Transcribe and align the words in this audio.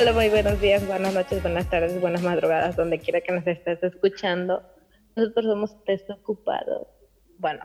Hola, 0.00 0.12
muy 0.12 0.28
buenos 0.28 0.60
días, 0.60 0.86
buenas 0.86 1.12
noches, 1.12 1.42
buenas 1.42 1.68
tardes, 1.68 2.00
buenas 2.00 2.22
madrugadas, 2.22 2.76
donde 2.76 3.00
quiera 3.00 3.20
que 3.20 3.32
nos 3.32 3.44
estés 3.44 3.82
escuchando. 3.82 4.62
Nosotros 5.16 5.46
somos 5.46 5.84
desocupados. 5.86 6.86
Bueno, 7.38 7.64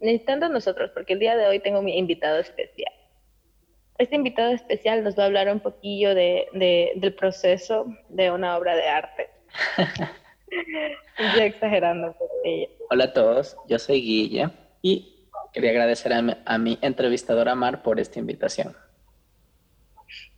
necesitando 0.00 0.48
nosotros, 0.48 0.92
porque 0.94 1.12
el 1.12 1.18
día 1.18 1.36
de 1.36 1.46
hoy 1.46 1.60
tengo 1.60 1.82
mi 1.82 1.98
invitado 1.98 2.38
especial. 2.38 2.90
Este 3.98 4.16
invitado 4.16 4.52
especial 4.52 5.04
nos 5.04 5.18
va 5.18 5.24
a 5.24 5.26
hablar 5.26 5.52
un 5.52 5.60
poquillo 5.60 6.14
de, 6.14 6.48
del 6.94 7.14
proceso 7.14 7.84
de 8.08 8.30
una 8.30 8.56
obra 8.56 8.76
de 8.76 8.88
arte. 8.88 9.28
Estoy 11.18 11.42
exagerando. 11.42 12.16
Hola 12.88 13.04
a 13.04 13.12
todos, 13.12 13.58
yo 13.68 13.78
soy 13.78 14.00
Guille 14.00 14.48
y 14.80 15.28
quería 15.52 15.68
agradecer 15.68 16.14
a 16.14 16.38
a 16.46 16.56
mi 16.56 16.78
entrevistadora 16.80 17.54
Mar 17.54 17.82
por 17.82 18.00
esta 18.00 18.18
invitación. 18.18 18.74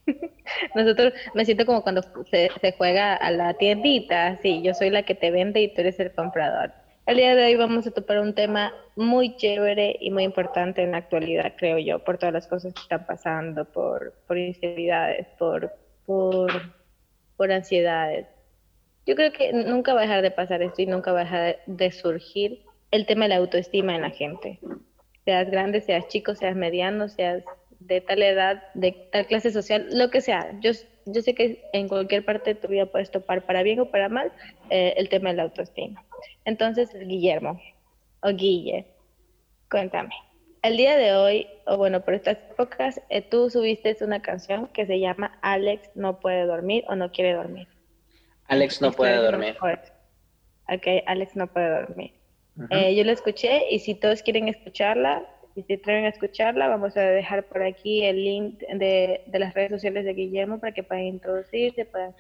Nosotros 0.74 1.12
me 1.34 1.44
siento 1.44 1.66
como 1.66 1.82
cuando 1.82 2.02
se, 2.30 2.50
juega 2.76 3.14
a 3.14 3.30
la 3.30 3.54
tiendita, 3.54 4.38
sí, 4.42 4.62
yo 4.62 4.74
soy 4.74 4.90
la 4.90 5.02
que 5.02 5.14
te 5.14 5.30
vende 5.30 5.60
y 5.60 5.74
tú 5.74 5.80
eres 5.80 5.98
el 6.00 6.12
comprador. 6.12 6.72
El 7.06 7.18
día 7.18 7.36
de 7.36 7.44
hoy 7.44 7.56
vamos 7.56 7.86
a 7.86 7.92
topar 7.92 8.18
un 8.18 8.34
tema 8.34 8.74
muy 8.96 9.36
chévere 9.36 9.96
y 10.00 10.10
muy 10.10 10.24
importante 10.24 10.82
en 10.82 10.90
la 10.92 10.98
actualidad, 10.98 11.52
creo 11.56 11.78
yo, 11.78 12.02
por 12.02 12.18
todas 12.18 12.32
las 12.32 12.48
cosas 12.48 12.74
que 12.74 12.82
están 12.82 13.06
pasando, 13.06 13.64
por, 13.64 14.14
por 14.26 14.36
inseguridades, 14.36 15.28
por, 15.38 15.72
por, 16.04 16.50
por 17.36 17.52
ansiedades. 17.52 18.26
Yo 19.06 19.14
creo 19.14 19.32
que 19.32 19.52
nunca 19.52 19.94
va 19.94 20.00
a 20.00 20.02
dejar 20.02 20.22
de 20.22 20.32
pasar 20.32 20.62
esto 20.62 20.82
y 20.82 20.86
nunca 20.86 21.12
va 21.12 21.20
a 21.20 21.24
dejar 21.24 21.58
de 21.66 21.92
surgir 21.92 22.64
el 22.90 23.06
tema 23.06 23.26
de 23.26 23.28
la 23.30 23.36
autoestima 23.36 23.94
en 23.94 24.02
la 24.02 24.10
gente. 24.10 24.58
Seas 25.24 25.48
grande, 25.48 25.80
seas 25.80 26.08
chico, 26.08 26.34
seas 26.34 26.56
mediano, 26.56 27.08
seas 27.08 27.44
de 27.80 28.00
tal 28.00 28.22
edad, 28.22 28.62
de 28.74 28.92
tal 29.12 29.26
clase 29.26 29.50
social, 29.50 29.88
lo 29.92 30.10
que 30.10 30.20
sea. 30.20 30.58
Yo, 30.60 30.72
yo 31.06 31.22
sé 31.22 31.34
que 31.34 31.62
en 31.72 31.88
cualquier 31.88 32.24
parte 32.24 32.54
de 32.54 32.60
tu 32.60 32.68
vida 32.68 32.86
puedes 32.86 33.10
topar 33.10 33.44
para 33.46 33.62
bien 33.62 33.80
o 33.80 33.90
para 33.90 34.08
mal 34.08 34.32
eh, 34.70 34.94
el 34.96 35.08
tema 35.08 35.30
de 35.30 35.36
la 35.36 35.42
autoestima. 35.44 36.04
Entonces, 36.44 36.90
Guillermo, 36.94 37.60
o 38.22 38.30
Guille, 38.30 38.86
cuéntame. 39.70 40.14
El 40.62 40.76
día 40.76 40.96
de 40.96 41.14
hoy, 41.14 41.46
o 41.66 41.76
bueno, 41.76 42.00
por 42.00 42.14
estas 42.14 42.38
épocas, 42.50 43.00
eh, 43.08 43.22
tú 43.22 43.50
subiste 43.50 43.96
una 44.00 44.20
canción 44.20 44.66
que 44.68 44.86
se 44.86 44.98
llama 44.98 45.38
Alex 45.42 45.90
no 45.94 46.18
puede 46.18 46.44
dormir 46.44 46.84
o 46.88 46.96
no 46.96 47.12
quiere 47.12 47.34
dormir. 47.34 47.68
Alex 48.48 48.80
no 48.80 48.92
puede 48.92 49.16
dormir. 49.16 49.56
Ok, 50.68 50.86
Alex 51.06 51.36
no 51.36 51.46
puede 51.46 51.82
dormir. 51.82 52.12
Eh, 52.70 52.96
yo 52.96 53.04
la 53.04 53.12
escuché 53.12 53.70
y 53.70 53.80
si 53.80 53.94
todos 53.94 54.22
quieren 54.22 54.48
escucharla, 54.48 55.24
y 55.56 55.62
si 55.62 55.72
atreven 55.72 56.04
a 56.04 56.10
escucharla, 56.10 56.68
vamos 56.68 56.94
a 56.98 57.00
dejar 57.00 57.44
por 57.44 57.62
aquí 57.62 58.04
el 58.04 58.22
link 58.22 58.58
de, 58.60 59.22
las 59.32 59.54
redes 59.54 59.70
sociales 59.70 60.04
de 60.04 60.12
Guillermo 60.12 60.60
para 60.60 60.74
que 60.74 60.82
puedan 60.82 61.04
introducirse, 61.04 61.86
puedan 61.86 62.14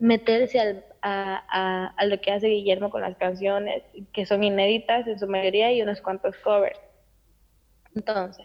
meterse 0.00 0.82
a, 1.00 1.94
lo 2.04 2.20
que 2.20 2.32
hace 2.32 2.48
Guillermo 2.48 2.90
con 2.90 3.02
las 3.02 3.16
canciones, 3.16 3.84
que 4.12 4.26
son 4.26 4.42
inéditas 4.42 5.06
en 5.06 5.16
su 5.16 5.28
mayoría 5.28 5.72
y 5.72 5.80
unos 5.80 6.00
cuantos 6.00 6.36
covers. 6.38 6.78
Entonces, 7.94 8.44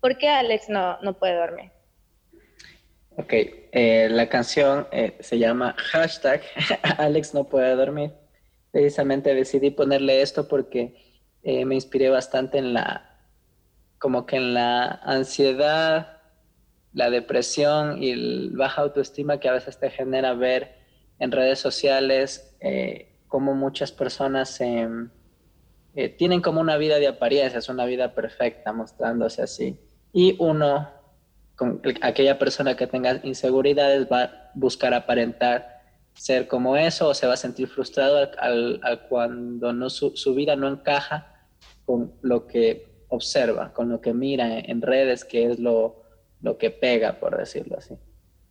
¿por 0.00 0.18
qué 0.18 0.28
Alex 0.28 0.68
no, 0.68 0.98
no 1.00 1.16
puede 1.16 1.36
dormir? 1.36 1.70
Ok, 3.16 3.32
eh, 3.32 4.08
la 4.10 4.28
canción 4.28 4.88
eh, 4.90 5.16
se 5.20 5.38
llama 5.38 5.76
hashtag 5.78 6.42
Alex 6.98 7.32
no 7.34 7.44
puede 7.44 7.76
dormir. 7.76 8.10
Precisamente 8.72 9.32
decidí 9.32 9.70
ponerle 9.70 10.22
esto 10.22 10.48
porque 10.48 10.96
eh, 11.44 11.64
me 11.64 11.76
inspiré 11.76 12.10
bastante 12.10 12.58
en 12.58 12.74
la 12.74 13.13
como 14.04 14.26
que 14.26 14.36
en 14.36 14.52
la 14.52 15.00
ansiedad, 15.02 16.18
la 16.92 17.08
depresión 17.08 18.02
y 18.02 18.10
el 18.10 18.50
baja 18.54 18.82
autoestima 18.82 19.40
que 19.40 19.48
a 19.48 19.52
veces 19.52 19.80
te 19.80 19.88
genera 19.88 20.34
ver 20.34 20.76
en 21.18 21.32
redes 21.32 21.58
sociales 21.58 22.54
eh, 22.60 23.16
cómo 23.28 23.54
muchas 23.54 23.92
personas 23.92 24.60
eh, 24.60 25.08
tienen 26.18 26.42
como 26.42 26.60
una 26.60 26.76
vida 26.76 26.98
de 26.98 27.06
apariencias, 27.06 27.70
una 27.70 27.86
vida 27.86 28.14
perfecta, 28.14 28.74
mostrándose 28.74 29.40
así. 29.40 29.80
Y 30.12 30.36
uno, 30.38 30.90
con 31.56 31.80
aquella 32.02 32.38
persona 32.38 32.76
que 32.76 32.86
tenga 32.86 33.20
inseguridades, 33.22 34.06
va 34.12 34.22
a 34.24 34.50
buscar 34.52 34.92
aparentar 34.92 35.80
ser 36.12 36.46
como 36.46 36.76
eso 36.76 37.08
o 37.08 37.14
se 37.14 37.26
va 37.26 37.32
a 37.32 37.38
sentir 37.38 37.68
frustrado 37.68 38.30
al, 38.36 39.06
cuando 39.08 39.72
no, 39.72 39.88
su, 39.88 40.14
su 40.14 40.34
vida 40.34 40.56
no 40.56 40.68
encaja 40.68 41.46
con 41.86 42.12
lo 42.20 42.46
que 42.46 42.92
observa, 43.08 43.72
con 43.72 43.88
lo 43.88 44.00
que 44.00 44.12
mira 44.12 44.58
en 44.58 44.82
redes, 44.82 45.24
que 45.24 45.46
es 45.46 45.58
lo, 45.58 46.02
lo 46.40 46.58
que 46.58 46.70
pega, 46.70 47.20
por 47.20 47.36
decirlo 47.36 47.78
así. 47.78 47.94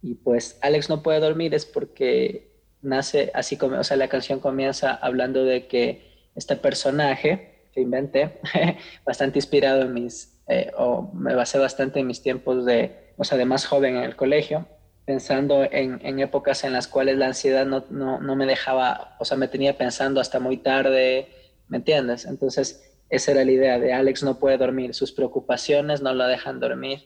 Y 0.01 0.15
pues 0.15 0.57
Alex 0.61 0.89
no 0.89 1.01
puede 1.01 1.19
dormir 1.19 1.53
es 1.53 1.65
porque 1.65 2.51
nace 2.81 3.31
así 3.33 3.57
como, 3.57 3.79
o 3.79 3.83
sea, 3.83 3.97
la 3.97 4.09
canción 4.09 4.39
comienza 4.39 4.93
hablando 4.93 5.45
de 5.45 5.67
que 5.67 6.13
este 6.35 6.55
personaje 6.55 7.53
que 7.73 7.81
inventé, 7.81 8.39
bastante 9.05 9.39
inspirado 9.39 9.81
en 9.81 9.93
mis, 9.93 10.39
eh, 10.47 10.71
o 10.77 11.11
me 11.13 11.33
basé 11.33 11.57
bastante 11.57 11.99
en 11.99 12.07
mis 12.07 12.21
tiempos 12.21 12.65
de, 12.65 13.13
o 13.17 13.23
sea, 13.23 13.37
de 13.37 13.45
más 13.45 13.65
joven 13.65 13.97
en 13.97 14.03
el 14.03 14.15
colegio, 14.15 14.67
pensando 15.05 15.63
en, 15.63 15.99
en 16.03 16.19
épocas 16.19 16.63
en 16.63 16.73
las 16.73 16.87
cuales 16.87 17.17
la 17.17 17.27
ansiedad 17.27 17.65
no, 17.65 17.85
no, 17.89 18.21
no, 18.21 18.35
me 18.35 18.45
dejaba, 18.45 19.15
o 19.19 19.25
sea, 19.25 19.37
me 19.37 19.47
tenía 19.47 19.77
pensando 19.77 20.21
hasta 20.21 20.39
muy 20.39 20.57
tarde, 20.57 21.27
¿me 21.67 21.77
entiendes? 21.77 22.25
Entonces, 22.25 22.92
esa 23.13 23.31
era 23.31 23.45
la 23.45 23.51
idea 23.51 23.79
de 23.79 23.93
Alex 23.93 24.23
no 24.23 24.39
puede 24.39 24.57
dormir, 24.57 24.95
sus 24.95 25.11
preocupaciones 25.11 26.01
no 26.01 26.15
lo 26.15 26.25
dejan 26.25 26.59
dormir, 26.59 27.03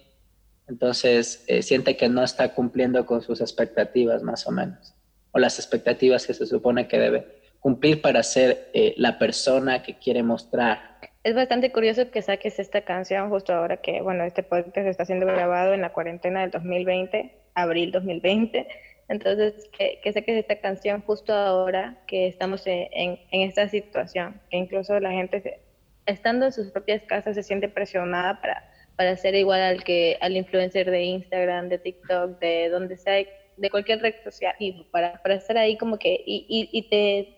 entonces 0.65 1.43
eh, 1.47 1.61
siente 1.61 1.97
que 1.97 2.07
no 2.07 2.23
está 2.23 2.53
cumpliendo 2.53 3.05
con 3.05 3.21
sus 3.21 3.41
expectativas 3.41 4.23
más 4.23 4.47
o 4.47 4.51
menos, 4.51 4.95
o 5.31 5.39
las 5.39 5.59
expectativas 5.59 6.25
que 6.25 6.33
se 6.33 6.45
supone 6.45 6.87
que 6.87 6.97
debe 6.97 7.27
cumplir 7.59 8.01
para 8.01 8.23
ser 8.23 8.69
eh, 8.73 8.93
la 8.95 9.19
persona 9.19 9.83
que 9.83 9.97
quiere 9.97 10.23
mostrar. 10.23 10.97
Es 11.25 11.35
bastante 11.35 11.73
curioso 11.73 12.09
que 12.09 12.21
saques 12.21 12.57
esta 12.57 12.83
canción 12.83 13.29
justo 13.29 13.53
ahora 13.53 13.75
que, 13.75 14.01
bueno, 14.01 14.23
este 14.23 14.43
podcast 14.43 14.87
está 14.87 15.03
siendo 15.03 15.25
grabado 15.25 15.73
en 15.73 15.81
la 15.81 15.91
cuarentena 15.91 16.39
del 16.39 16.51
2020, 16.51 17.37
abril 17.53 17.91
2020. 17.91 18.65
Entonces, 19.09 19.69
que, 19.77 19.99
que 20.01 20.13
saques 20.13 20.37
esta 20.37 20.61
canción 20.61 21.01
justo 21.01 21.33
ahora 21.33 22.01
que 22.07 22.27
estamos 22.27 22.65
en, 22.65 22.87
en, 22.93 23.19
en 23.31 23.41
esta 23.41 23.67
situación, 23.67 24.39
que 24.49 24.55
incluso 24.55 24.97
la 25.01 25.11
gente 25.11 25.41
se, 25.41 25.66
estando 26.07 26.45
en 26.45 26.51
sus 26.51 26.71
propias 26.71 27.03
casas 27.03 27.35
se 27.35 27.43
siente 27.43 27.69
presionada 27.69 28.41
para, 28.41 28.71
para 28.95 29.15
ser 29.15 29.35
igual 29.35 29.61
al 29.61 29.83
que 29.83 30.17
al 30.21 30.35
influencer 30.35 30.89
de 30.89 31.03
Instagram, 31.03 31.69
de 31.69 31.77
TikTok, 31.77 32.39
de 32.39 32.69
donde 32.69 32.97
sea, 32.97 33.23
de 33.57 33.69
cualquier 33.69 34.01
red 34.01 34.15
social, 34.23 34.55
y 34.59 34.83
para, 34.85 35.21
para 35.21 35.35
estar 35.35 35.57
ahí 35.57 35.77
como 35.77 35.99
que, 35.99 36.23
y, 36.25 36.45
y, 36.47 36.89
te, 36.89 37.37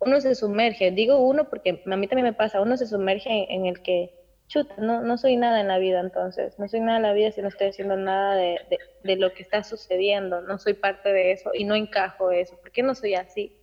uno 0.00 0.20
se 0.20 0.34
sumerge, 0.34 0.90
digo 0.90 1.18
uno 1.18 1.48
porque 1.48 1.82
a 1.84 1.96
mí 1.96 2.06
también 2.06 2.26
me 2.26 2.32
pasa, 2.32 2.60
uno 2.60 2.76
se 2.76 2.86
sumerge 2.86 3.46
en, 3.52 3.66
el 3.66 3.80
que, 3.82 4.14
chuta, 4.48 4.74
no, 4.78 5.02
no 5.02 5.16
soy 5.16 5.36
nada 5.36 5.60
en 5.60 5.68
la 5.68 5.78
vida 5.78 6.00
entonces, 6.00 6.58
no 6.58 6.68
soy 6.68 6.80
nada 6.80 6.96
en 6.96 7.02
la 7.02 7.12
vida 7.12 7.30
si 7.30 7.40
no 7.40 7.48
estoy 7.48 7.68
haciendo 7.68 7.96
nada 7.96 8.34
de, 8.34 8.58
de, 8.68 8.78
de 9.04 9.16
lo 9.16 9.32
que 9.32 9.42
está 9.42 9.62
sucediendo, 9.62 10.40
no 10.42 10.58
soy 10.58 10.74
parte 10.74 11.12
de 11.12 11.32
eso 11.32 11.52
y 11.54 11.64
no 11.64 11.76
encajo 11.76 12.32
eso, 12.32 12.58
¿por 12.60 12.72
qué 12.72 12.82
no 12.82 12.94
soy 12.94 13.14
así? 13.14 13.59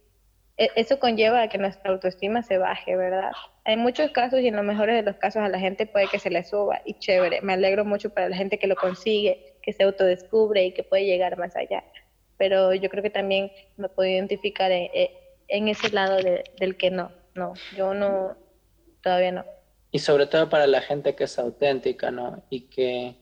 E, 0.58 0.72
eso 0.76 1.00
conlleva 1.00 1.44
a 1.44 1.50
que 1.50 1.58
nuestra 1.58 1.92
autoestima 1.92 2.42
se 2.44 2.58
baje, 2.58 2.96
¿verdad? 2.96 3.32
Hay 3.64 3.78
muchos 3.78 4.12
casos 4.12 4.40
y 4.40 4.48
en 4.48 4.56
los 4.56 4.66
mejores 4.66 4.96
de 4.96 5.04
los 5.04 5.18
casos 5.18 5.44
a 5.44 5.50
la 5.50 5.60
gente 5.60 5.86
puede 5.86 6.08
que 6.08 6.20
se 6.20 6.30
le 6.30 6.44
suba 6.44 6.82
y 6.86 6.96
chévere. 6.96 7.42
Me 7.42 7.54
alegro 7.54 7.86
mucho 7.86 8.10
para 8.10 8.30
la 8.30 8.36
gente 8.36 8.58
que 8.58 8.68
lo 8.68 8.76
consigue, 8.76 9.58
que 9.62 9.74
se 9.74 9.84
autodescubre 9.84 10.66
y 10.66 10.74
que 10.74 10.84
puede 10.84 11.06
llegar 11.06 11.38
más 11.38 11.56
allá. 11.56 11.84
Pero 12.38 12.74
yo 12.74 12.90
creo 12.90 13.04
que 13.04 13.10
también 13.10 13.52
me 13.78 13.90
puedo 13.90 14.10
identificar 14.10 14.72
en, 14.72 14.90
en 15.48 15.68
ese 15.68 15.90
lado 15.90 16.18
del 16.18 16.78
que 16.78 16.92
no, 16.92 17.12
no, 17.36 17.54
yo 17.76 17.94
no, 17.94 18.36
todavía 19.02 19.32
no. 19.32 19.46
Y 19.92 20.00
sobre 20.00 20.28
todo 20.28 20.50
para 20.50 20.68
la 20.68 20.82
gente 20.82 21.16
que 21.16 21.26
es 21.26 21.40
auténtica, 21.40 22.12
¿no? 22.12 22.44
Y 22.50 22.62
que, 22.70 23.16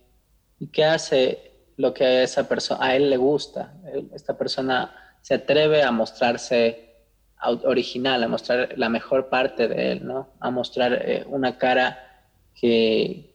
y 0.60 0.68
que 0.68 0.84
hace 0.84 1.52
lo 1.78 1.94
que 1.94 2.06
a 2.06 2.24
esa 2.24 2.48
persona, 2.48 2.86
a 2.86 2.96
él 2.96 3.10
le 3.10 3.18
gusta. 3.18 3.74
Esta 4.14 4.38
persona 4.38 5.18
se 5.22 5.36
atreve 5.36 5.84
a 5.84 5.92
mostrarse 5.92 6.94
original, 7.42 8.24
a 8.24 8.28
mostrar 8.28 8.74
la 8.78 8.90
mejor 8.90 9.30
parte 9.30 9.68
de 9.68 9.92
él, 9.92 10.06
¿no? 10.06 10.30
A 10.40 10.50
mostrar 10.52 10.94
eh, 10.94 11.24
una 11.28 11.58
cara 11.58 12.24
que, 12.54 13.34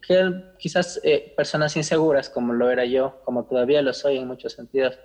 quizás 0.58 1.00
eh, 1.04 1.32
personas 1.36 1.76
inseguras, 1.76 2.30
como 2.30 2.52
lo 2.52 2.70
era 2.70 2.84
yo, 2.84 3.20
como 3.24 3.44
todavía 3.44 3.82
lo 3.82 3.92
soy 3.92 4.16
en 4.16 4.26
muchos 4.26 4.54
sentidos, 4.54 4.98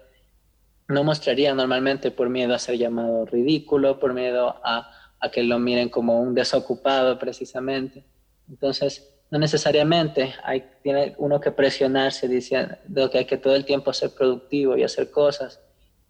no 0.88 1.04
mostrarían 1.04 1.58
normalmente 1.58 2.12
por 2.12 2.30
miedo 2.30 2.54
a 2.54 2.60
ser 2.60 2.78
llamado 2.78 3.26
ridículo, 3.26 4.00
por 4.00 4.14
miedo 4.14 4.56
a, 4.64 4.92
a 5.20 5.32
que 5.32 5.44
lo 5.44 5.60
miren 5.60 5.90
como 5.90 6.22
un 6.22 6.34
desocupado 6.34 7.18
precisamente. 7.20 8.06
Entonces, 8.48 9.12
no 9.32 9.40
necesariamente 9.40 10.34
hay, 10.44 10.64
tiene 10.84 11.16
uno 11.18 11.40
que 11.40 11.52
presionarse 11.52 12.28
diciendo 12.28 13.10
que 13.10 13.18
hay 13.18 13.26
que 13.26 13.38
todo 13.38 13.56
el 13.56 13.66
tiempo 13.66 13.92
ser 13.92 14.12
productivo 14.12 14.78
y 14.78 14.84
hacer 14.84 15.10
cosas 15.10 15.60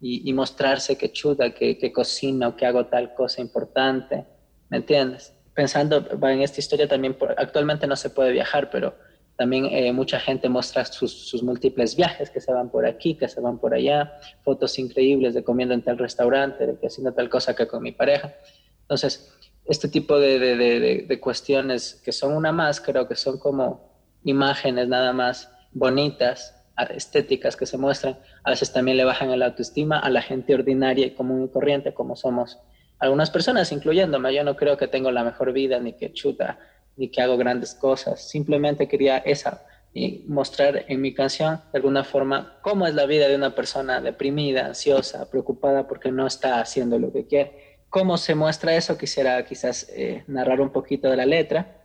y, 0.00 0.32
mostrarse 0.34 0.96
que 0.96 1.10
chuta, 1.10 1.50
que, 1.54 1.78
que 1.78 1.92
cocino, 1.92 2.54
que 2.54 2.66
hago 2.66 2.86
tal 2.86 3.14
cosa 3.14 3.40
importante, 3.40 4.24
¿me 4.68 4.78
entiendes? 4.78 5.32
Pensando 5.54 6.06
en 6.22 6.42
esta 6.42 6.60
historia 6.60 6.86
también, 6.86 7.16
actualmente 7.38 7.86
no 7.86 7.96
se 7.96 8.10
puede 8.10 8.32
viajar, 8.32 8.70
pero 8.70 8.94
También 9.36 9.66
eh, 9.66 9.92
mucha 9.92 10.18
gente 10.18 10.48
muestra 10.48 10.84
sus, 10.86 11.42
múltiples 11.42 11.94
viajes, 11.94 12.30
que 12.30 12.40
se 12.40 12.52
van 12.52 12.70
por 12.70 12.86
aquí, 12.86 13.14
que 13.16 13.28
se 13.28 13.40
van 13.40 13.58
por 13.58 13.74
allá, 13.74 14.18
fotos 14.42 14.78
increíbles 14.78 15.34
de 15.34 15.44
comiendo 15.44 15.74
en 15.74 15.82
tal 15.82 15.98
restaurante, 15.98 16.66
de 16.66 16.78
que 16.78 16.86
haciendo 16.86 17.12
tal 17.12 17.28
cosa 17.28 17.54
que 17.54 17.66
con 17.66 17.82
mi 17.82 17.92
pareja. 17.92 18.34
Entonces, 18.82 19.30
este 19.66 19.88
tipo 19.88 20.18
de, 20.18 20.38
de, 20.38 21.04
de, 21.06 21.20
cuestiones 21.20 22.00
que 22.02 22.12
son 22.12 22.32
una 22.34 22.50
más, 22.50 22.80
creo 22.80 23.06
que 23.06 23.14
son 23.14 23.38
como 23.38 23.92
imágenes 24.24 24.88
nada 24.88 25.12
más 25.12 25.50
bonitas, 25.72 26.55
estéticas 26.84 27.56
que 27.56 27.66
se 27.66 27.78
muestran, 27.78 28.18
a 28.44 28.50
veces 28.50 28.72
también 28.72 28.96
le 28.96 29.04
bajan 29.04 29.30
el 29.30 29.42
autoestima 29.42 29.98
a 29.98 30.10
la 30.10 30.22
gente 30.22 30.54
ordinaria 30.54 31.06
y 31.06 31.10
común 31.10 31.44
y 31.44 31.48
corriente 31.48 31.94
como 31.94 32.16
somos 32.16 32.58
algunas 32.98 33.30
personas, 33.30 33.72
incluyéndome. 33.72 34.34
Yo 34.34 34.44
no 34.44 34.56
creo 34.56 34.76
que 34.76 34.88
tengo 34.88 35.10
la 35.10 35.24
mejor 35.24 35.52
vida, 35.52 35.78
ni 35.80 35.92
que 35.92 36.12
chuta, 36.12 36.58
ni 36.96 37.08
que 37.08 37.22
hago 37.22 37.36
grandes 37.36 37.74
cosas. 37.74 38.28
Simplemente 38.28 38.88
quería 38.88 39.18
esa 39.18 39.62
y 39.92 40.24
mostrar 40.28 40.84
en 40.88 41.00
mi 41.00 41.14
canción 41.14 41.62
de 41.72 41.78
alguna 41.78 42.04
forma 42.04 42.58
cómo 42.60 42.86
es 42.86 42.94
la 42.94 43.06
vida 43.06 43.28
de 43.28 43.34
una 43.34 43.54
persona 43.54 44.00
deprimida, 44.00 44.66
ansiosa, 44.66 45.30
preocupada 45.30 45.88
porque 45.88 46.12
no 46.12 46.26
está 46.26 46.60
haciendo 46.60 46.98
lo 46.98 47.12
que 47.12 47.26
quiere. 47.26 47.78
¿Cómo 47.88 48.18
se 48.18 48.34
muestra 48.34 48.74
eso? 48.76 48.98
Quisiera 48.98 49.42
quizás 49.46 49.88
eh, 49.90 50.22
narrar 50.26 50.60
un 50.60 50.70
poquito 50.70 51.08
de 51.08 51.16
la 51.16 51.24
letra. 51.24 51.80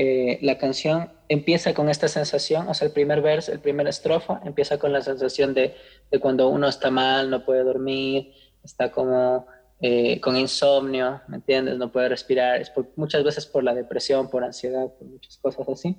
Eh, 0.00 0.38
la 0.42 0.58
canción 0.58 1.10
empieza 1.28 1.74
con 1.74 1.88
esta 1.88 2.06
sensación, 2.06 2.68
o 2.68 2.74
sea, 2.74 2.86
el 2.86 2.92
primer 2.92 3.20
verso, 3.20 3.50
el 3.50 3.58
primer 3.58 3.88
estrofa, 3.88 4.40
empieza 4.44 4.78
con 4.78 4.92
la 4.92 5.02
sensación 5.02 5.54
de, 5.54 5.74
de 6.08 6.20
cuando 6.20 6.46
uno 6.50 6.68
está 6.68 6.88
mal, 6.88 7.28
no 7.28 7.44
puede 7.44 7.64
dormir, 7.64 8.32
está 8.62 8.92
como 8.92 9.48
eh, 9.80 10.20
con 10.20 10.36
insomnio, 10.36 11.20
¿me 11.26 11.38
entiendes? 11.38 11.78
No 11.78 11.90
puede 11.90 12.10
respirar, 12.10 12.60
es 12.60 12.70
muchas 12.94 13.24
veces 13.24 13.44
por 13.46 13.64
la 13.64 13.74
depresión, 13.74 14.30
por 14.30 14.44
ansiedad, 14.44 14.86
por 14.86 15.08
muchas 15.08 15.36
cosas 15.38 15.68
así. 15.68 15.96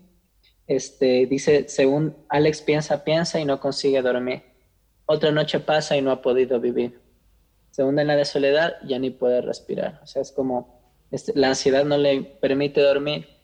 Este, 0.66 1.26
dice, 1.26 1.68
según 1.68 2.16
Alex 2.30 2.62
piensa, 2.62 3.04
piensa 3.04 3.38
y 3.42 3.44
no 3.44 3.60
consigue 3.60 4.02
dormir. 4.02 4.44
Otra 5.08 5.32
noche 5.32 5.60
pasa 5.60 5.98
y 5.98 6.02
no 6.02 6.12
ha 6.12 6.22
podido 6.22 6.62
vivir. 6.62 7.02
Según 7.72 8.00
en 8.00 8.08
la 8.08 8.16
de 8.16 8.24
soledad, 8.24 8.76
ya 8.88 8.98
ni 8.98 9.10
puede 9.10 9.42
respirar. 9.42 10.00
O 10.02 10.08
sea, 10.08 10.22
es 10.22 10.32
como 10.32 10.80
la 11.36 11.50
ansiedad 11.50 11.84
no 11.84 11.98
le 11.98 12.22
permite 12.22 12.80
dormir 12.80 13.39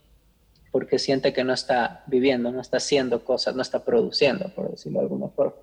porque 0.75 0.99
siente 0.99 1.31
que 1.31 1.45
no 1.45 1.53
está 1.53 2.03
viviendo, 2.05 2.51
no 2.51 2.59
está 2.59 2.75
haciendo 2.77 3.23
cosas, 3.23 3.55
no 3.55 3.61
está 3.61 3.85
produciendo, 3.85 4.53
por 4.53 4.71
decirlo 4.71 4.99
de 4.99 5.05
alguna 5.05 5.29
forma 5.29 5.55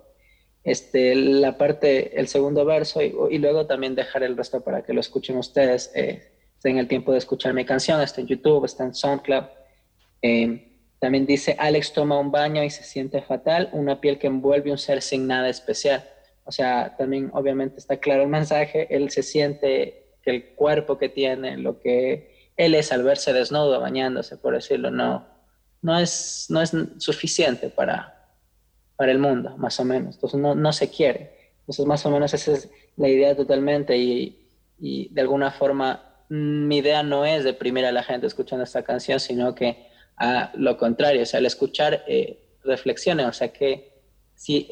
este, 0.63 1.13
la 1.13 1.55
parte, 1.55 2.19
el 2.19 2.27
segundo 2.27 2.65
verso 2.65 2.99
y, 2.99 3.37
luego 3.37 3.67
también 3.67 3.93
dejar 3.93 4.23
el 4.23 4.35
resto 4.35 4.63
para 4.63 4.81
que 4.81 4.91
lo 4.91 5.01
escuchen 5.01 5.37
ustedes. 5.37 5.91
Eh, 5.93 6.31
en 6.63 6.79
el 6.79 6.87
tiempo 6.87 7.11
de 7.11 7.19
escuchar 7.19 7.53
mi 7.53 7.63
canción, 7.63 8.01
está 8.01 8.21
en 8.21 8.27
YouTube, 8.27 8.65
está 8.65 8.85
en 8.85 8.95
SoundCloud. 8.95 9.43
Eh, 10.23 10.79
también 10.97 11.27
dice, 11.27 11.55
Alex 11.59 11.93
toma 11.93 12.17
un 12.17 12.31
baño 12.31 12.63
y 12.63 12.71
se 12.71 12.83
siente 12.83 13.21
fatal, 13.21 13.69
una 13.71 14.01
piel 14.01 14.17
que 14.17 14.25
envuelve 14.25 14.71
un 14.71 14.79
ser 14.79 15.03
sin 15.03 15.27
nada 15.27 15.47
especial. 15.47 16.03
O 16.43 16.51
sea, 16.51 16.95
también 16.97 17.29
obviamente 17.33 17.77
está 17.77 17.97
claro 17.97 18.23
el 18.23 18.29
mensaje, 18.29 18.87
él 18.89 19.11
se 19.11 19.21
siente 19.21 20.15
que 20.23 20.31
el 20.31 20.55
cuerpo 20.55 20.97
que 20.97 21.09
tiene, 21.09 21.57
lo 21.57 21.79
que 21.79 22.32
él 22.57 22.75
es 22.75 22.91
al 22.91 23.03
verse 23.03 23.33
desnudo, 23.33 23.79
bañándose, 23.79 24.37
por 24.37 24.53
decirlo, 24.53 24.91
no, 24.91 25.25
no, 25.81 25.99
es, 25.99 26.47
no 26.49 26.61
es 26.61 26.71
suficiente 26.97 27.69
para, 27.69 28.29
para 28.95 29.11
el 29.11 29.19
mundo, 29.19 29.55
más 29.57 29.79
o 29.79 29.85
menos. 29.85 30.15
Entonces 30.15 30.39
no, 30.39 30.55
no 30.55 30.73
se 30.73 30.89
quiere. 30.89 31.51
Entonces 31.59 31.85
más 31.85 32.05
o 32.05 32.11
menos 32.11 32.33
esa 32.33 32.53
es 32.53 32.69
la 32.97 33.07
idea 33.07 33.35
totalmente 33.35 33.97
y, 33.97 34.49
y, 34.79 35.09
de 35.13 35.21
alguna 35.21 35.51
forma 35.51 36.23
mm, 36.29 36.67
mi 36.67 36.77
idea 36.77 37.03
no 37.03 37.25
es 37.25 37.43
deprimir 37.43 37.85
a 37.85 37.91
la 37.91 38.03
gente 38.03 38.27
escuchando 38.27 38.63
esta 38.63 38.83
canción, 38.83 39.19
sino 39.19 39.55
que 39.55 39.87
a 40.17 40.51
lo 40.55 40.77
contrario, 40.77 41.23
o 41.23 41.25
sea, 41.25 41.39
al 41.39 41.45
escuchar 41.45 42.03
eh, 42.07 42.57
reflexione, 42.63 43.25
o 43.25 43.33
sea, 43.33 43.51
que 43.51 43.93
si 44.35 44.67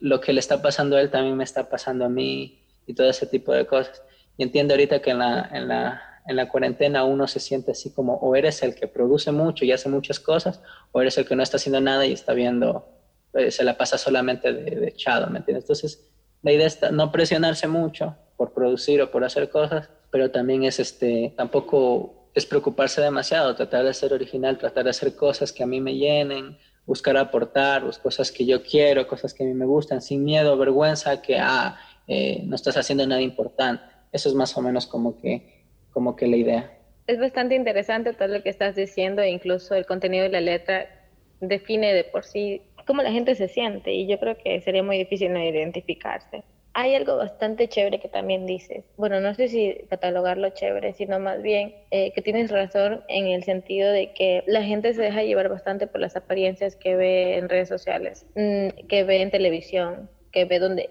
lo 0.00 0.20
que 0.20 0.32
le 0.32 0.40
está 0.40 0.62
pasando 0.62 0.96
a 0.96 1.00
él 1.00 1.10
también 1.10 1.36
me 1.36 1.44
está 1.44 1.68
pasando 1.68 2.04
a 2.04 2.08
mí 2.08 2.64
y 2.86 2.94
todo 2.94 3.08
ese 3.08 3.26
tipo 3.26 3.52
de 3.52 3.66
cosas. 3.66 4.02
Y 4.36 4.42
entiendo 4.42 4.74
ahorita 4.74 5.00
que 5.00 5.10
en 5.10 5.18
la, 5.18 5.48
en 5.52 5.68
la, 5.68 6.13
en 6.26 6.36
la 6.36 6.48
cuarentena 6.48 7.04
uno 7.04 7.26
se 7.28 7.40
siente 7.40 7.72
así 7.72 7.92
como 7.92 8.14
o 8.14 8.34
eres 8.34 8.62
el 8.62 8.74
que 8.74 8.88
produce 8.88 9.32
mucho 9.32 9.64
y 9.64 9.72
hace 9.72 9.88
muchas 9.88 10.20
cosas, 10.20 10.60
o 10.92 11.00
eres 11.00 11.18
el 11.18 11.26
que 11.26 11.36
no 11.36 11.42
está 11.42 11.56
haciendo 11.56 11.80
nada 11.80 12.06
y 12.06 12.12
está 12.12 12.32
viendo 12.32 12.86
eh, 13.34 13.50
se 13.50 13.64
la 13.64 13.76
pasa 13.76 13.98
solamente 13.98 14.52
de, 14.52 14.88
echado, 14.88 15.28
¿me 15.28 15.38
entiendes? 15.38 15.64
Entonces, 15.64 16.08
la 16.42 16.52
idea 16.52 16.66
es 16.66 16.78
no 16.92 17.10
presionarse 17.10 17.66
mucho 17.66 18.16
por 18.36 18.52
producir 18.52 19.02
o 19.02 19.10
por 19.10 19.24
hacer 19.24 19.50
cosas, 19.50 19.90
pero 20.10 20.30
también 20.30 20.62
es 20.62 20.78
este, 20.78 21.34
tampoco 21.36 22.28
es 22.34 22.46
preocuparse 22.46 23.00
demasiado, 23.00 23.54
tratar 23.54 23.84
de 23.84 23.94
ser 23.94 24.12
original, 24.12 24.58
tratar 24.58 24.84
de 24.84 24.90
hacer 24.90 25.16
cosas 25.16 25.52
que 25.52 25.62
a 25.62 25.66
mí 25.66 25.80
me 25.80 25.94
llenen, 25.94 26.56
buscar 26.86 27.16
aportar, 27.16 27.84
buscar 27.84 28.04
cosas 28.04 28.30
que 28.30 28.44
yo 28.44 28.62
quiero, 28.62 29.06
cosas 29.06 29.34
que 29.34 29.42
a 29.42 29.46
mí 29.46 29.54
me 29.54 29.66
gustan, 29.66 30.00
sin 30.00 30.24
miedo 30.24 30.56
vergüenza 30.56 31.20
que, 31.22 31.38
ah, 31.38 31.76
eh, 32.06 32.42
no 32.44 32.54
estás 32.54 32.76
haciendo 32.76 33.06
nada 33.06 33.20
importante. 33.20 33.82
Eso 34.12 34.28
es 34.28 34.34
más 34.34 34.56
o 34.56 34.62
menos 34.62 34.86
como 34.86 35.16
que, 35.20 35.63
como 35.94 36.16
que 36.16 36.26
la 36.26 36.36
idea. 36.36 36.70
Es 37.06 37.18
bastante 37.18 37.54
interesante 37.54 38.12
todo 38.12 38.28
lo 38.28 38.42
que 38.42 38.50
estás 38.50 38.76
diciendo 38.76 39.22
e 39.22 39.30
incluso 39.30 39.74
el 39.74 39.86
contenido 39.86 40.24
de 40.24 40.30
la 40.30 40.40
letra 40.40 40.88
define 41.40 41.94
de 41.94 42.04
por 42.04 42.24
sí 42.24 42.62
cómo 42.86 43.02
la 43.02 43.12
gente 43.12 43.34
se 43.34 43.48
siente 43.48 43.92
y 43.92 44.06
yo 44.06 44.18
creo 44.18 44.36
que 44.36 44.60
sería 44.60 44.82
muy 44.82 44.98
difícil 44.98 45.32
no 45.32 45.42
identificarse. 45.42 46.42
Hay 46.76 46.96
algo 46.96 47.16
bastante 47.16 47.68
chévere 47.68 48.00
que 48.00 48.08
también 48.08 48.46
dices. 48.46 48.84
Bueno, 48.96 49.20
no 49.20 49.32
sé 49.34 49.46
si 49.46 49.76
catalogarlo 49.88 50.50
chévere, 50.50 50.92
sino 50.92 51.20
más 51.20 51.40
bien 51.40 51.72
eh, 51.92 52.12
que 52.12 52.20
tienes 52.20 52.50
razón 52.50 53.04
en 53.08 53.26
el 53.28 53.44
sentido 53.44 53.92
de 53.92 54.12
que 54.12 54.42
la 54.48 54.64
gente 54.64 54.92
se 54.92 55.02
deja 55.02 55.22
llevar 55.22 55.48
bastante 55.48 55.86
por 55.86 56.00
las 56.00 56.16
apariencias 56.16 56.74
que 56.74 56.96
ve 56.96 57.36
en 57.36 57.48
redes 57.48 57.68
sociales, 57.68 58.26
mm, 58.34 58.86
que 58.88 59.04
ve 59.04 59.22
en 59.22 59.30
televisión, 59.30 60.10
que 60.32 60.46
ve 60.46 60.58
donde 60.58 60.90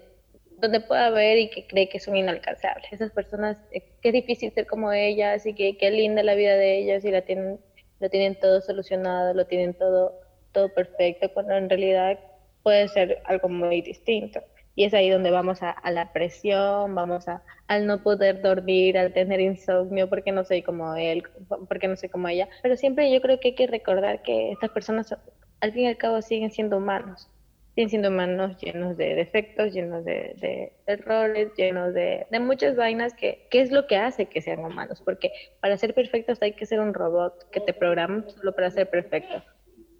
donde 0.58 0.80
pueda 0.80 1.10
ver 1.10 1.38
y 1.38 1.50
que 1.50 1.66
cree 1.66 1.88
que 1.88 2.00
son 2.00 2.16
inalcanzables. 2.16 2.92
Esas 2.92 3.12
personas, 3.12 3.56
eh, 3.72 3.82
qué 4.02 4.12
difícil 4.12 4.52
ser 4.52 4.66
como 4.66 4.92
ellas 4.92 5.46
y 5.46 5.54
que 5.54 5.76
qué 5.76 5.90
linda 5.90 6.22
la 6.22 6.34
vida 6.34 6.56
de 6.56 6.78
ellas 6.78 7.04
y 7.04 7.10
la 7.10 7.22
tienen, 7.22 7.58
lo 8.00 8.08
tienen 8.10 8.38
todo 8.38 8.60
solucionado, 8.60 9.34
lo 9.34 9.46
tienen 9.46 9.74
todo 9.74 10.24
todo 10.54 10.72
perfecto, 10.72 11.30
cuando 11.34 11.52
en 11.54 11.68
realidad 11.68 12.18
puede 12.62 12.88
ser 12.88 13.20
algo 13.26 13.50
muy 13.50 13.82
distinto. 13.82 14.40
Y 14.76 14.84
es 14.84 14.94
ahí 14.94 15.10
donde 15.10 15.30
vamos 15.30 15.62
a, 15.62 15.76
la 15.90 16.12
presión, 16.12 16.94
vamos 16.94 17.28
a, 17.28 17.42
al 17.68 17.86
no 17.86 18.02
poder 18.02 18.42
dormir, 18.42 18.98
al 18.98 19.12
tener 19.12 19.40
insomnio, 19.40 20.08
porque 20.08 20.32
no 20.32 20.44
soy 20.44 20.62
como 20.62 20.96
él, 20.96 21.22
porque 21.68 21.86
no 21.86 21.96
soy 21.96 22.08
como 22.08 22.26
ella. 22.26 22.48
Pero 22.62 22.76
siempre 22.76 23.12
yo 23.12 23.20
creo 23.20 23.38
que 23.38 23.48
hay 23.48 23.54
que 23.54 23.66
recordar 23.68 24.22
que 24.22 24.50
estas 24.50 24.70
personas, 24.70 25.14
al 25.60 25.72
fin 25.72 25.82
y 25.82 25.88
al 25.88 25.96
cabo, 25.96 26.22
siguen 26.22 26.50
siendo 26.50 26.78
humanos. 26.78 27.28
Siguen 27.74 27.90
siendo 27.90 28.08
humanos 28.08 28.56
llenos 28.60 28.96
de 28.96 29.14
defectos, 29.14 29.72
llenos 29.72 30.04
de, 30.04 30.72
errores, 30.86 31.52
llenos 31.56 31.92
de, 31.92 32.26
de, 32.30 32.40
muchas 32.40 32.76
vainas 32.76 33.14
que, 33.14 33.48
que 33.50 33.60
es 33.60 33.72
lo 33.72 33.86
que 33.86 33.96
hace 33.96 34.26
que 34.26 34.40
sean 34.40 34.60
humanos. 34.60 35.02
Porque 35.04 35.32
para 35.60 35.76
ser 35.76 35.94
perfectos 35.94 36.38
hay 36.40 36.52
que 36.52 36.66
ser 36.66 36.80
un 36.80 36.94
robot 36.94 37.50
que 37.50 37.60
te 37.60 37.72
programa 37.72 38.24
solo 38.28 38.54
para 38.54 38.70
ser 38.70 38.88
perfecto 38.90 39.42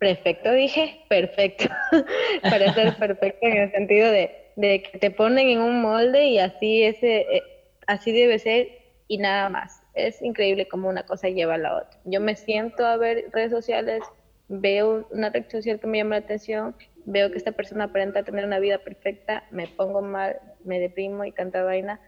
perfecto, 0.05 0.53
dije, 0.53 1.01
perfecto, 1.09 1.65
para 2.43 2.75
ser 2.75 2.95
perfecto 2.97 3.47
en 3.47 3.57
el 3.57 3.73
sentido 3.73 4.11
de, 4.11 4.53
que 4.57 4.99
te 4.99 5.11
ponen 5.11 5.49
en 5.49 5.61
un 5.61 5.81
molde 5.81 6.27
y 6.27 6.39
así, 6.39 6.83
ese, 6.83 7.21
eh, 7.21 7.43
así 7.87 8.13
debe 8.13 8.39
ser 8.39 8.69
y 9.09 9.17
nada 9.17 9.49
más. 9.49 9.83
Es 9.95 10.21
increíble 10.21 10.69
cómo 10.69 10.89
una 10.89 11.05
cosa 11.07 11.29
lleva 11.29 11.55
a 11.55 11.59
la 11.59 11.77
otra. 11.77 11.99
Yo 12.05 12.21
me 12.21 12.37
siento 12.37 12.85
a 12.85 12.99
ver 12.99 13.31
redes 13.33 13.51
sociales, 13.51 14.03
veo 14.49 15.09
una 15.11 15.31
red 15.31 15.49
social 15.49 15.81
que 15.81 15.87
me 15.87 15.99
llama 15.99 16.19
la 16.19 16.25
atención, 16.25 16.77
veo 17.07 17.31
que 17.31 17.39
esta 17.39 17.53
persona 17.53 17.85
aparenta 17.85 18.23
tener 18.23 18.45
una 18.45 18.59
vida 18.59 18.79
perfecta, 18.79 19.45
me 19.51 19.67
pongo 19.67 20.03
mal, 20.03 20.41
me 20.65 20.81
deprimo 20.81 21.25
y 21.25 21.33
tanta 21.33 21.63
vaina. 21.63 22.01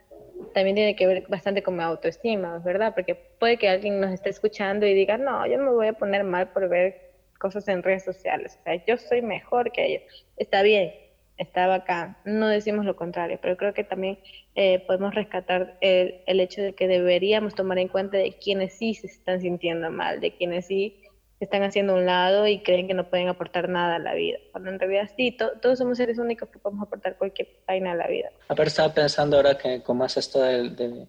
También 0.54 0.76
tiene 0.76 0.96
que 0.96 1.06
ver 1.06 1.24
bastante 1.28 1.62
con 1.62 1.76
mi 1.76 1.82
autoestima, 1.82 2.58
¿verdad? 2.58 2.94
Porque 2.94 3.14
puede 3.14 3.56
que 3.56 3.68
alguien 3.68 4.00
nos 4.00 4.12
esté 4.12 4.30
escuchando 4.30 4.86
y 4.86 4.94
diga, 4.94 5.16
no, 5.16 5.46
yo 5.46 5.58
me 5.58 5.70
voy 5.70 5.88
a 5.88 5.92
poner 5.94 6.24
mal 6.24 6.48
por 6.48 6.68
ver 6.68 7.06
cosas 7.38 7.68
en 7.68 7.82
redes 7.82 8.04
sociales. 8.04 8.58
O 8.60 8.64
sea, 8.64 8.84
yo 8.84 8.96
soy 8.96 9.22
mejor 9.22 9.72
que 9.72 9.86
ellos. 9.86 10.26
Está 10.36 10.62
bien, 10.62 10.92
está 11.36 11.66
bacán. 11.66 12.16
No 12.24 12.48
decimos 12.48 12.84
lo 12.84 12.96
contrario, 12.96 13.38
pero 13.40 13.56
creo 13.56 13.74
que 13.74 13.84
también 13.84 14.18
eh, 14.54 14.80
podemos 14.86 15.14
rescatar 15.14 15.76
el, 15.80 16.22
el, 16.26 16.40
hecho 16.40 16.62
de 16.62 16.74
que 16.74 16.88
deberíamos 16.88 17.54
tomar 17.54 17.78
en 17.78 17.88
cuenta 17.88 18.18
de 18.18 18.32
quienes 18.32 18.74
sí 18.74 18.94
se 18.94 19.06
están 19.06 19.40
sintiendo 19.40 19.90
mal, 19.90 20.20
de 20.20 20.34
quienes 20.34 20.66
sí 20.66 21.02
están 21.40 21.62
haciendo 21.62 21.94
un 21.94 22.06
lado 22.06 22.46
y 22.46 22.62
creen 22.62 22.88
que 22.88 22.94
no 22.94 23.10
pueden 23.10 23.28
aportar 23.28 23.68
nada 23.68 23.96
a 23.96 23.98
la 23.98 24.14
vida. 24.14 24.38
Cuando 24.52 24.70
en 24.70 24.78
realidad 24.78 25.10
sí, 25.16 25.36
todos 25.36 25.78
somos 25.78 25.98
seres 25.98 26.18
únicos 26.18 26.48
que 26.48 26.58
podemos 26.58 26.86
aportar 26.86 27.16
cualquier 27.16 27.48
vaina 27.66 27.92
a 27.92 27.94
la 27.94 28.06
vida. 28.06 28.30
A 28.48 28.54
ver, 28.54 28.68
estaba 28.68 28.92
pensando 28.92 29.36
ahora 29.36 29.58
que 29.58 29.82
como 29.82 30.04
es 30.04 30.16
esto 30.16 30.40
de, 30.42 31.06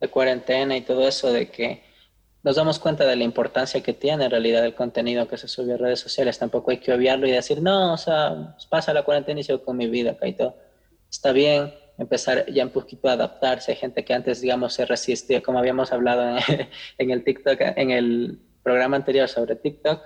de 0.00 0.08
cuarentena 0.08 0.76
y 0.76 0.82
todo 0.82 1.06
eso, 1.08 1.32
de 1.32 1.50
que 1.50 1.82
nos 2.42 2.56
damos 2.56 2.78
cuenta 2.78 3.04
de 3.04 3.16
la 3.16 3.24
importancia 3.24 3.82
que 3.82 3.92
tiene 3.92 4.24
en 4.24 4.30
realidad 4.30 4.64
el 4.64 4.74
contenido 4.74 5.28
que 5.28 5.36
se 5.36 5.48
sube 5.48 5.74
a 5.74 5.76
redes 5.76 6.00
sociales. 6.00 6.38
Tampoco 6.38 6.70
hay 6.70 6.78
que 6.78 6.92
obviarlo 6.92 7.26
y 7.26 7.30
decir, 7.30 7.60
no, 7.60 7.92
o 7.92 7.96
sea, 7.98 8.56
pasa 8.68 8.94
la 8.94 9.02
cuarentena 9.02 9.40
y 9.40 9.44
sigo 9.44 9.62
con 9.62 9.76
mi 9.76 9.88
vida 9.88 10.12
acá 10.12 10.26
y 10.26 10.32
todo. 10.34 10.56
Está 11.10 11.32
bien 11.32 11.74
empezar 11.98 12.46
ya 12.50 12.64
un 12.64 12.70
poquito 12.70 13.08
a 13.08 13.12
adaptarse. 13.12 13.72
Hay 13.72 13.76
gente 13.76 14.04
que 14.04 14.14
antes, 14.14 14.40
digamos, 14.40 14.72
se 14.72 14.86
resistía, 14.86 15.42
como 15.42 15.58
habíamos 15.58 15.92
hablado 15.92 16.38
en, 16.98 17.10
el 17.10 17.24
TikTok, 17.24 17.60
en 17.76 17.90
el 17.90 18.40
programa 18.62 18.96
anterior 18.96 19.28
sobre 19.28 19.56
TikTok. 19.56 20.00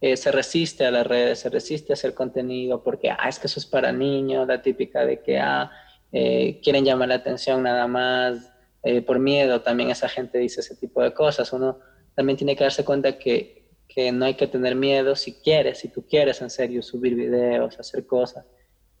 eh, 0.00 0.16
se 0.18 0.30
resiste 0.32 0.84
a 0.84 0.90
las 0.90 1.06
redes, 1.06 1.38
se 1.38 1.48
resiste 1.48 1.92
a 1.92 1.94
hacer 1.94 2.12
contenido 2.14 2.82
porque, 2.82 3.10
ah, 3.10 3.26
es 3.28 3.38
que 3.38 3.46
eso 3.46 3.58
es 3.58 3.64
para 3.66 3.90
niños, 3.92 4.46
la 4.46 4.60
típica 4.60 5.04
de 5.06 5.22
que, 5.22 5.38
ah, 5.38 5.70
eh, 6.12 6.60
quieren 6.62 6.84
llamar 6.84 7.08
la 7.08 7.14
atención 7.16 7.62
nada 7.62 7.86
más, 7.86 8.52
eh, 8.82 9.00
por 9.00 9.18
miedo 9.18 9.62
también 9.62 9.90
esa 9.90 10.08
gente 10.08 10.38
dice 10.38 10.60
ese 10.60 10.76
tipo 10.76 11.02
de 11.02 11.14
cosas. 11.14 11.52
Uno 11.54 11.78
también 12.14 12.36
tiene 12.36 12.54
que 12.54 12.64
darse 12.64 12.84
cuenta 12.84 13.18
que, 13.18 13.64
que 13.88 14.12
no 14.12 14.26
hay 14.26 14.34
que 14.34 14.46
tener 14.46 14.74
miedo 14.74 15.16
si 15.16 15.34
quieres, 15.40 15.78
si 15.78 15.88
tú 15.88 16.06
quieres 16.06 16.42
en 16.42 16.50
serio 16.50 16.82
subir 16.82 17.14
videos, 17.14 17.78
hacer 17.80 18.06
cosas. 18.06 18.44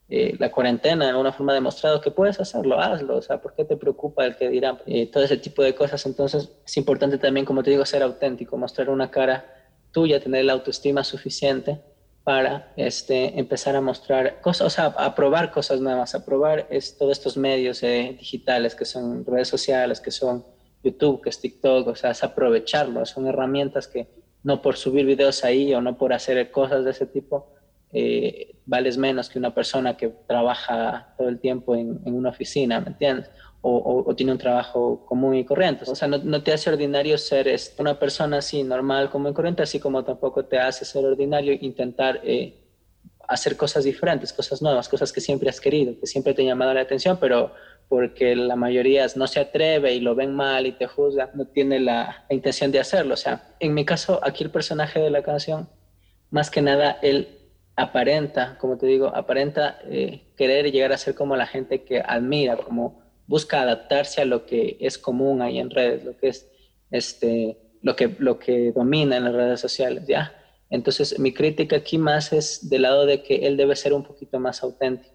Eh, 0.08 0.36
la 0.38 0.50
cuarentena 0.50 1.06
de 1.06 1.10
alguna 1.12 1.32
forma 1.32 1.52
ha 1.52 1.54
demostrado 1.54 2.00
que 2.00 2.10
puedes 2.10 2.38
hacerlo, 2.38 2.78
hazlo, 2.78 3.16
o 3.16 3.22
sea, 3.22 3.40
¿por 3.40 3.54
qué 3.54 3.64
te 3.64 3.76
preocupa 3.76 4.26
el 4.26 4.36
que 4.36 4.50
dirán? 4.50 4.78
Eh, 4.86 5.10
todo 5.10 5.24
ese 5.24 5.38
tipo 5.38 5.62
de 5.62 5.74
cosas, 5.74 6.04
entonces 6.04 6.50
es 6.64 6.76
importante 6.76 7.16
también, 7.16 7.46
como 7.46 7.62
te 7.62 7.70
digo, 7.70 7.86
ser 7.86 8.02
auténtico, 8.02 8.58
mostrar 8.58 8.90
una 8.90 9.10
cara 9.10 9.46
tuya, 9.92 10.20
tener 10.20 10.44
la 10.44 10.52
autoestima 10.52 11.04
suficiente 11.04 11.80
para 12.22 12.72
este, 12.76 13.38
empezar 13.38 13.76
a 13.76 13.80
mostrar 13.80 14.40
cosas, 14.40 14.66
o 14.66 14.70
sea, 14.70 14.86
a 14.86 15.14
probar 15.14 15.50
cosas 15.50 15.80
nuevas, 15.80 16.14
a 16.14 16.24
probar 16.24 16.66
es, 16.70 16.98
todos 16.98 17.12
estos 17.12 17.36
medios 17.36 17.82
eh, 17.82 18.16
digitales 18.18 18.74
que 18.74 18.84
son 18.84 19.24
redes 19.24 19.48
sociales, 19.48 20.00
que 20.00 20.10
son 20.10 20.44
YouTube, 20.82 21.22
que 21.22 21.30
es 21.30 21.40
TikTok, 21.40 21.88
o 21.88 21.94
sea, 21.94 22.10
es 22.10 22.24
aprovecharlo, 22.24 23.04
son 23.06 23.26
herramientas 23.26 23.88
que 23.88 24.08
no 24.42 24.60
por 24.60 24.76
subir 24.76 25.06
videos 25.06 25.44
ahí 25.44 25.74
o 25.74 25.80
no 25.80 25.96
por 25.96 26.12
hacer 26.12 26.50
cosas 26.50 26.84
de 26.84 26.90
ese 26.90 27.06
tipo, 27.06 27.54
eh, 27.96 28.56
vales 28.66 28.98
menos 28.98 29.28
que 29.28 29.38
una 29.38 29.54
persona 29.54 29.96
que 29.96 30.08
trabaja 30.26 31.14
todo 31.16 31.28
el 31.28 31.38
tiempo 31.38 31.76
en, 31.76 32.00
una 32.04 32.30
oficina, 32.30 32.80
¿me 32.80 32.88
entiendes? 32.88 33.30
O, 33.66 34.12
tiene 34.14 34.32
un 34.32 34.38
trabajo 34.38 35.06
común 35.06 35.36
y 35.36 35.44
corriente. 35.44 35.84
O 35.88 35.94
sea, 35.94 36.08
no, 36.08 36.42
te 36.42 36.52
hace 36.52 36.68
ordinario 36.70 37.16
ser 37.16 37.48
una 37.78 37.98
persona 37.98 38.38
así, 38.38 38.62
normal, 38.64 39.10
común 39.10 39.30
y 39.30 39.34
corriente, 39.34 39.62
así 39.62 39.78
como 39.78 40.04
tampoco 40.04 40.44
te 40.44 40.58
hace 40.58 40.84
ser 40.84 41.04
ordinario 41.04 41.54
intentar 41.58 42.20
eh, 42.24 42.62
hacer 43.28 43.56
cosas 43.56 43.84
diferentes, 43.84 44.32
cosas 44.32 44.60
nuevas, 44.60 44.88
cosas 44.88 45.12
que 45.12 45.20
siempre 45.20 45.48
has 45.48 45.60
querido, 45.60 45.98
que 45.98 46.06
siempre 46.06 46.34
te 46.34 46.42
han 46.42 46.48
llamado 46.48 46.74
la 46.74 46.80
atención, 46.80 47.16
pero 47.18 47.52
porque 47.88 48.34
la 48.34 48.56
mayoría 48.56 49.06
no 49.14 49.26
se 49.28 49.40
atreve 49.40 49.94
y 49.94 50.00
lo 50.00 50.14
ven 50.16 50.34
mal 50.34 50.66
y 50.66 50.72
te 50.72 50.86
juzga, 50.86 51.30
no 51.34 51.46
tiene 51.46 51.78
la, 51.78 52.24
la 52.28 52.34
intención 52.34 52.72
de 52.72 52.80
hacerlo. 52.80 53.14
O 53.14 53.18
sea, 53.18 53.54
en 53.60 53.72
mi 53.72 53.84
caso, 53.84 54.20
aquí 54.22 54.42
el 54.42 54.50
personaje 54.50 54.98
de 55.00 55.10
la 55.10 55.22
canción, 55.22 55.68
más 56.30 56.50
que 56.50 56.60
nada, 56.60 56.98
él 57.00 57.43
aparenta, 57.76 58.56
como 58.58 58.76
te 58.78 58.86
digo, 58.86 59.08
aparenta 59.14 59.78
eh, 59.84 60.32
querer 60.36 60.70
llegar 60.70 60.92
a 60.92 60.98
ser 60.98 61.14
como 61.14 61.36
la 61.36 61.46
gente 61.46 61.82
que 61.82 62.00
admira, 62.00 62.56
como 62.56 63.02
busca 63.26 63.62
adaptarse 63.62 64.20
a 64.20 64.24
lo 64.24 64.46
que 64.46 64.76
es 64.80 64.98
común 64.98 65.42
ahí 65.42 65.58
en 65.58 65.70
redes, 65.70 66.04
lo 66.04 66.16
que 66.16 66.28
es 66.28 66.50
este, 66.90 67.58
lo 67.82 67.96
que, 67.96 68.14
lo 68.18 68.38
que 68.38 68.72
domina 68.72 69.16
en 69.16 69.24
las 69.24 69.34
redes 69.34 69.60
sociales, 69.60 70.04
¿ya? 70.06 70.32
Entonces, 70.70 71.18
mi 71.18 71.32
crítica 71.32 71.76
aquí 71.76 71.98
más 71.98 72.32
es 72.32 72.68
del 72.68 72.82
lado 72.82 73.06
de 73.06 73.22
que 73.22 73.46
él 73.46 73.56
debe 73.56 73.76
ser 73.76 73.92
un 73.92 74.04
poquito 74.04 74.38
más 74.40 74.62
auténtico, 74.62 75.14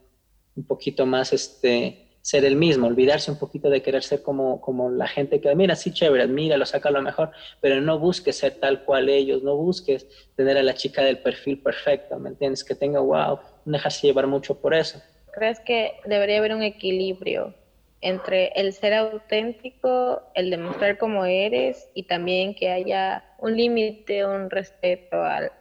un 0.56 0.66
poquito 0.66 1.06
más, 1.06 1.34
este, 1.34 2.09
ser 2.30 2.46
el 2.46 2.56
mismo, 2.56 2.86
olvidarse 2.86 3.32
un 3.32 3.40
poquito 3.40 3.72
de 3.72 3.82
querer 3.82 4.04
ser 4.04 4.22
como, 4.22 4.62
como 4.62 4.92
la 4.92 5.08
gente 5.08 5.42
que 5.42 5.50
admira, 5.50 5.76
sí, 5.76 5.92
chévere, 5.92 6.22
admira, 6.22 6.58
lo 6.58 6.66
saca 6.68 6.92
lo 6.92 7.02
mejor, 7.02 7.32
pero 7.60 7.82
no 7.82 7.98
busques 7.98 8.38
ser 8.38 8.60
tal 8.60 8.86
cual 8.86 9.10
ellos, 9.10 9.42
no 9.42 9.56
busques 9.56 10.06
tener 10.36 10.56
a 10.56 10.62
la 10.62 10.76
chica 10.76 11.02
del 11.02 11.18
perfil 11.18 11.60
perfecto, 11.64 12.20
¿me 12.20 12.30
entiendes? 12.30 12.64
Que 12.64 12.76
tenga, 12.76 13.00
wow, 13.00 13.40
no 13.66 13.72
dejarse 13.72 14.06
llevar 14.06 14.28
mucho 14.28 14.62
por 14.62 14.76
eso. 14.76 15.02
¿Crees 15.34 15.60
que 15.62 15.94
debería 16.06 16.38
haber 16.38 16.54
un 16.54 16.62
equilibrio 16.62 17.56
entre 18.02 18.50
el 18.50 18.74
ser 18.74 18.94
auténtico, 18.94 20.22
el 20.36 20.52
demostrar 20.52 21.00
cómo 21.00 21.26
eres 21.26 21.90
y 21.96 22.04
también 22.04 22.54
que 22.54 22.70
haya 22.70 23.24
un 23.40 23.58
límite, 23.58 24.24
un 24.24 24.52
respeto 24.52 25.24
al, 25.24 25.52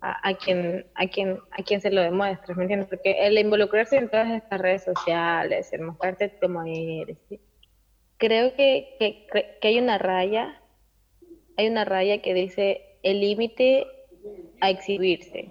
a, 0.00 0.34
quien, 0.34 0.86
a, 0.94 1.06
quien, 1.06 1.38
a 1.50 1.62
quien 1.62 1.80
se 1.80 1.90
lo 1.90 2.00
demuestres, 2.00 2.56
¿me 2.56 2.64
entiendes? 2.64 2.88
Porque 2.88 3.26
el 3.26 3.38
involucrarse 3.38 3.96
en 3.96 4.08
todas 4.08 4.30
estas 4.30 4.60
redes 4.60 4.84
sociales, 4.84 5.72
el 5.72 5.82
mostrarte 5.82 6.38
como 6.40 6.62
eres, 6.64 7.18
creo 8.16 8.54
que, 8.54 8.96
que, 8.98 9.26
que, 9.60 9.68
hay 9.68 9.78
una 9.78 9.98
raya, 9.98 10.62
hay 11.56 11.68
una 11.68 11.84
raya 11.84 12.22
que 12.22 12.32
dice 12.32 12.98
el 13.02 13.20
límite 13.20 13.86
a 14.60 14.70
exhibirse. 14.70 15.48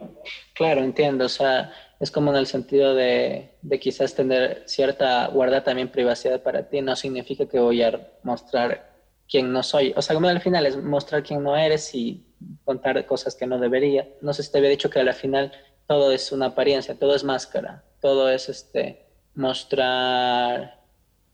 Claro, 0.53 0.81
entiendo, 0.81 1.25
o 1.25 1.29
sea, 1.29 1.71
es 1.99 2.09
como 2.09 2.31
en 2.31 2.37
el 2.37 2.47
sentido 2.47 2.95
de, 2.95 3.51
de 3.61 3.79
quizás 3.79 4.15
tener 4.15 4.63
cierta, 4.65 5.27
guardar 5.27 5.63
también 5.63 5.89
privacidad 5.89 6.41
para 6.41 6.67
ti, 6.69 6.81
no 6.81 6.95
significa 6.95 7.47
que 7.47 7.59
voy 7.59 7.83
a 7.83 7.99
mostrar 8.23 8.89
quién 9.27 9.51
no 9.51 9.61
soy, 9.61 9.93
o 9.95 10.01
sea, 10.01 10.15
como 10.15 10.27
al 10.27 10.41
final 10.41 10.65
es 10.65 10.75
mostrar 10.75 11.21
quién 11.21 11.43
no 11.43 11.55
eres 11.55 11.93
y 11.93 12.25
contar 12.63 13.05
cosas 13.05 13.35
que 13.35 13.47
no 13.47 13.59
debería. 13.59 14.07
No 14.21 14.33
sé 14.33 14.43
si 14.43 14.51
te 14.51 14.57
había 14.57 14.69
dicho 14.69 14.89
que 14.89 14.99
al 14.99 15.13
final 15.13 15.51
todo 15.87 16.11
es 16.11 16.31
una 16.31 16.47
apariencia, 16.47 16.97
todo 16.97 17.15
es 17.15 17.23
máscara, 17.23 17.83
todo 18.01 18.29
es 18.29 18.49
este 18.49 19.05
mostrar 19.35 20.79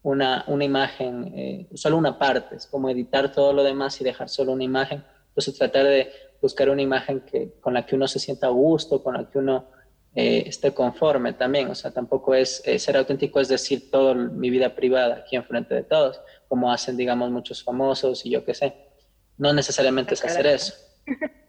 una, 0.04 0.44
una 0.48 0.64
imagen, 0.64 1.34
eh, 1.36 1.68
solo 1.74 1.98
una 1.98 2.18
parte, 2.18 2.56
es 2.56 2.68
como 2.68 2.90
editar 2.90 3.32
todo 3.32 3.54
lo 3.54 3.64
demás 3.64 4.00
y 4.00 4.04
dejar 4.04 4.30
solo 4.30 4.52
una 4.54 4.64
imagen. 4.64 5.04
Entonces 5.30 5.58
tratar 5.58 5.86
de 5.86 6.12
buscar 6.42 6.70
una 6.70 6.82
imagen 6.82 7.22
que, 7.22 7.56
con 7.60 7.74
la 7.74 7.86
que 7.86 7.96
uno 7.96 8.08
se 8.08 8.20
sienta 8.20 8.48
a 8.48 8.52
gusto, 8.52 9.04
con 9.04 9.16
la 9.16 9.30
que 9.30 9.40
uno 9.40 9.66
eh, 10.14 10.44
esté 10.46 10.74
conforme 10.74 11.34
también. 11.34 11.70
O 11.70 11.76
sea, 11.76 11.92
tampoco 11.92 12.36
es 12.36 12.62
eh, 12.66 12.78
ser 12.78 12.98
auténtico, 12.98 13.40
es 13.40 13.48
decir 13.48 13.90
toda 13.90 14.14
mi 14.14 14.50
vida 14.50 14.76
privada 14.76 15.16
aquí 15.16 15.36
enfrente 15.36 15.74
de 15.74 15.84
todos, 15.84 16.22
como 16.48 16.72
hacen, 16.72 16.96
digamos, 16.96 17.32
muchos 17.32 17.64
famosos 17.64 18.26
y 18.26 18.30
yo 18.30 18.46
qué 18.46 18.54
sé. 18.54 18.76
No 19.38 19.52
necesariamente 19.54 20.14
es 20.14 20.24
hacer 20.24 20.46
eso 20.46 20.85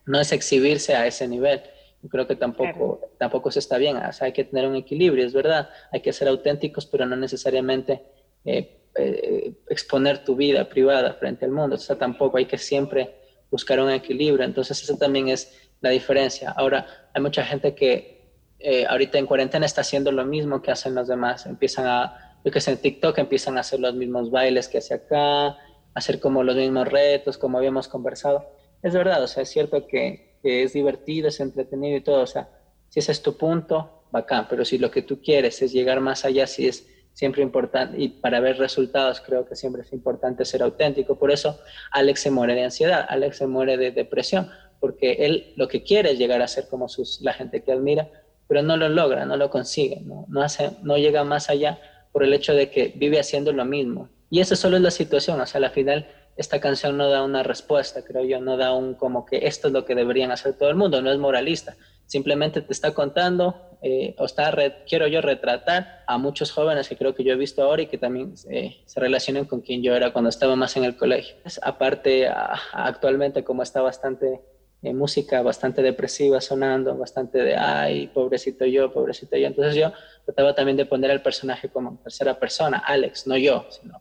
no 0.06 0.20
es 0.20 0.32
exhibirse 0.32 0.94
a 0.94 1.06
ese 1.06 1.28
nivel. 1.28 1.62
Yo 2.02 2.08
creo 2.08 2.26
que 2.26 2.36
tampoco, 2.36 3.00
tampoco 3.18 3.50
se 3.50 3.58
está 3.58 3.78
bien. 3.78 3.96
O 3.96 4.12
sea, 4.12 4.26
hay 4.26 4.32
que 4.32 4.44
tener 4.44 4.68
un 4.68 4.76
equilibrio, 4.76 5.26
es 5.26 5.32
verdad. 5.32 5.68
Hay 5.92 6.00
que 6.00 6.12
ser 6.12 6.28
auténticos, 6.28 6.86
pero 6.86 7.06
no 7.06 7.16
necesariamente 7.16 8.02
eh, 8.44 8.80
eh, 8.94 9.52
exponer 9.68 10.24
tu 10.24 10.36
vida 10.36 10.68
privada 10.68 11.14
frente 11.14 11.44
al 11.44 11.50
mundo. 11.50 11.76
O 11.76 11.78
sea, 11.78 11.96
tampoco 11.96 12.38
hay 12.38 12.46
que 12.46 12.58
siempre 12.58 13.16
buscar 13.50 13.80
un 13.80 13.90
equilibrio. 13.90 14.44
Entonces, 14.44 14.82
esa 14.82 14.96
también 14.96 15.28
es 15.28 15.70
la 15.80 15.90
diferencia. 15.90 16.50
Ahora, 16.50 16.86
hay 17.12 17.22
mucha 17.22 17.44
gente 17.44 17.74
que 17.74 18.16
eh, 18.58 18.86
ahorita 18.86 19.18
en 19.18 19.26
cuarentena 19.26 19.66
está 19.66 19.80
haciendo 19.80 20.12
lo 20.12 20.24
mismo 20.24 20.62
que 20.62 20.70
hacen 20.70 20.94
los 20.94 21.08
demás. 21.08 21.46
Empiezan 21.46 21.86
a, 21.86 22.38
yo 22.44 22.52
que 22.52 22.60
sé, 22.60 22.70
en 22.70 22.78
TikTok 22.78 23.18
empiezan 23.18 23.56
a 23.56 23.60
hacer 23.60 23.80
los 23.80 23.94
mismos 23.94 24.30
bailes 24.30 24.68
que 24.68 24.78
hace 24.78 24.94
acá, 24.94 25.56
hacer 25.94 26.20
como 26.20 26.44
los 26.44 26.54
mismos 26.54 26.86
retos, 26.86 27.36
como 27.36 27.58
habíamos 27.58 27.88
conversado 27.88 28.55
es 28.86 28.94
verdad, 28.94 29.20
o 29.20 29.26
sea, 29.26 29.42
es 29.42 29.48
cierto 29.48 29.86
que, 29.86 30.36
es 30.44 30.74
divertido, 30.74 31.26
es 31.26 31.40
entretenido 31.40 31.96
y 31.96 32.00
todo, 32.02 32.22
o 32.22 32.26
sea, 32.26 32.48
si 32.88 33.00
ese 33.00 33.10
es 33.10 33.20
tu 33.20 33.36
punto, 33.36 34.04
bacán, 34.12 34.46
pero 34.48 34.64
si 34.64 34.78
lo 34.78 34.92
que 34.92 35.02
tú 35.02 35.20
quieres 35.20 35.60
es 35.60 35.72
llegar 35.72 35.98
más 35.98 36.24
allá, 36.24 36.46
sí 36.46 36.68
es 36.68 36.86
siempre 37.12 37.42
importante, 37.42 38.00
y 38.00 38.10
para 38.10 38.38
ver 38.38 38.58
resultados 38.58 39.20
creo 39.20 39.44
que 39.44 39.56
siempre 39.56 39.82
es 39.82 39.92
importante 39.92 40.44
ser 40.44 40.62
auténtico, 40.62 41.18
por 41.18 41.32
eso 41.32 41.58
Alex 41.90 42.20
se 42.20 42.30
muere 42.30 42.54
de 42.54 42.62
ansiedad, 42.62 43.04
Alex 43.08 43.38
se 43.38 43.48
muere 43.48 43.76
de 43.76 43.90
depresión, 43.90 44.48
porque 44.78 45.14
él 45.14 45.52
lo 45.56 45.66
que 45.66 45.82
quiere 45.82 46.12
es 46.12 46.18
llegar 46.18 46.40
a 46.40 46.46
ser 46.46 46.68
como 46.68 46.88
sus, 46.88 47.20
la 47.22 47.32
gente 47.32 47.64
que 47.64 47.72
admira, 47.72 48.08
pero 48.46 48.62
no 48.62 48.76
lo 48.76 48.88
logra, 48.88 49.24
no 49.24 49.36
lo 49.36 49.50
consigue, 49.50 50.00
no, 50.02 50.26
no, 50.28 50.42
hace, 50.42 50.70
no 50.84 50.96
llega 50.96 51.24
más 51.24 51.50
allá 51.50 51.80
por 52.12 52.22
el 52.22 52.32
hecho 52.32 52.54
de 52.54 52.70
que 52.70 52.92
vive 52.94 53.18
haciendo 53.18 53.50
lo 53.50 53.64
mismo. 53.64 54.10
Y 54.30 54.38
eso 54.38 54.54
solo 54.54 54.76
es 54.76 54.82
la 54.82 54.92
situación, 54.92 55.40
o 55.40 55.46
sea, 55.46 55.60
al 55.60 55.70
final 55.70 56.06
esta 56.36 56.60
canción 56.60 56.96
no 56.96 57.08
da 57.08 57.22
una 57.22 57.42
respuesta, 57.42 58.04
creo 58.04 58.24
yo, 58.24 58.40
no 58.40 58.56
da 58.56 58.74
un 58.74 58.94
como 58.94 59.24
que 59.24 59.46
esto 59.46 59.68
es 59.68 59.72
lo 59.72 59.84
que 59.84 59.94
deberían 59.94 60.30
hacer 60.30 60.54
todo 60.54 60.68
el 60.68 60.76
mundo, 60.76 61.00
no 61.00 61.10
es 61.10 61.18
moralista, 61.18 61.76
simplemente 62.06 62.60
te 62.60 62.72
está 62.72 62.92
contando 62.92 63.78
eh, 63.82 64.14
o 64.18 64.24
está 64.24 64.54
quiero 64.88 65.06
yo 65.06 65.20
retratar 65.20 66.04
a 66.06 66.18
muchos 66.18 66.50
jóvenes 66.50 66.88
que 66.88 66.96
creo 66.96 67.14
que 67.14 67.24
yo 67.24 67.32
he 67.32 67.36
visto 67.36 67.62
ahora 67.62 67.82
y 67.82 67.86
que 67.86 67.98
también 67.98 68.34
eh, 68.50 68.76
se 68.84 69.00
relacionan 69.00 69.44
con 69.44 69.60
quien 69.60 69.82
yo 69.82 69.94
era 69.94 70.12
cuando 70.12 70.28
estaba 70.28 70.56
más 70.56 70.76
en 70.76 70.84
el 70.84 70.96
colegio. 70.96 71.36
aparte, 71.62 72.28
actualmente 72.72 73.44
como 73.44 73.62
está 73.62 73.80
bastante 73.80 74.40
eh, 74.82 74.92
música 74.92 75.42
bastante 75.42 75.82
depresiva 75.82 76.40
sonando, 76.40 76.96
bastante 76.96 77.38
de, 77.38 77.56
ay, 77.56 78.08
pobrecito 78.08 78.66
yo, 78.66 78.92
pobrecito 78.92 79.36
yo, 79.36 79.46
entonces 79.46 79.74
yo 79.74 79.92
trataba 80.24 80.54
también 80.54 80.76
de 80.76 80.86
poner 80.86 81.10
al 81.10 81.22
personaje 81.22 81.68
como 81.70 81.98
tercera 82.02 82.38
persona, 82.38 82.78
Alex, 82.78 83.26
no 83.26 83.36
yo, 83.36 83.66
sino 83.70 84.00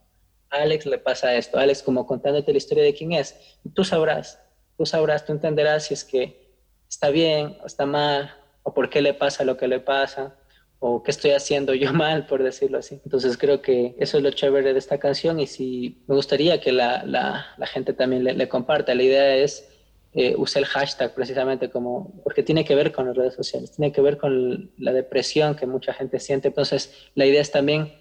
Alex 0.50 0.86
le 0.86 0.98
pasa 0.98 1.34
esto, 1.34 1.58
Alex 1.58 1.82
como 1.82 2.06
contándote 2.06 2.52
la 2.52 2.58
historia 2.58 2.84
de 2.84 2.94
quién 2.94 3.12
es. 3.12 3.36
Tú 3.74 3.84
sabrás, 3.84 4.40
tú 4.76 4.86
sabrás, 4.86 5.24
tú 5.24 5.32
entenderás 5.32 5.86
si 5.86 5.94
es 5.94 6.04
que 6.04 6.46
está 6.88 7.10
bien 7.10 7.58
o 7.62 7.66
está 7.66 7.86
mal, 7.86 8.34
o 8.62 8.74
por 8.74 8.90
qué 8.90 9.00
le 9.00 9.14
pasa 9.14 9.44
lo 9.44 9.56
que 9.56 9.68
le 9.68 9.80
pasa, 9.80 10.36
o 10.78 11.02
qué 11.02 11.10
estoy 11.10 11.32
haciendo 11.32 11.74
yo 11.74 11.92
mal, 12.04 12.26
por 12.26 12.42
decirlo 12.42 12.78
así. 12.78 13.00
Entonces 13.04 13.36
creo 13.38 13.62
que 13.62 13.94
eso 13.98 14.18
es 14.18 14.22
lo 14.22 14.30
chévere 14.30 14.72
de 14.72 14.78
esta 14.78 14.98
canción 14.98 15.40
y 15.40 15.46
si 15.46 16.02
me 16.06 16.14
gustaría 16.14 16.60
que 16.60 16.72
la, 16.72 17.04
la, 17.04 17.66
gente 17.66 17.92
también 17.92 18.24
le, 18.24 18.34
le, 18.34 18.48
comparta. 18.48 18.94
La 18.94 19.02
idea 19.02 19.36
es 19.36 19.68
eh, 20.14 20.34
usar 20.36 20.62
el 20.62 20.68
hashtag 20.68 21.14
precisamente 21.14 21.70
como, 21.70 22.22
porque 22.24 22.42
tiene 22.42 22.64
que 22.64 22.74
ver 22.74 22.92
con 22.92 23.06
las 23.06 23.16
redes 23.16 23.34
sociales, 23.34 23.72
tiene 23.72 23.92
que 23.92 24.00
ver 24.00 24.16
con 24.16 24.70
la 24.78 24.92
depresión 24.92 25.56
que 25.56 25.66
mucha 25.66 25.92
gente 25.92 26.20
siente. 26.20 26.48
Entonces 26.48 27.10
la 27.14 27.26
idea 27.26 27.40
es 27.40 27.50
también 27.50 27.92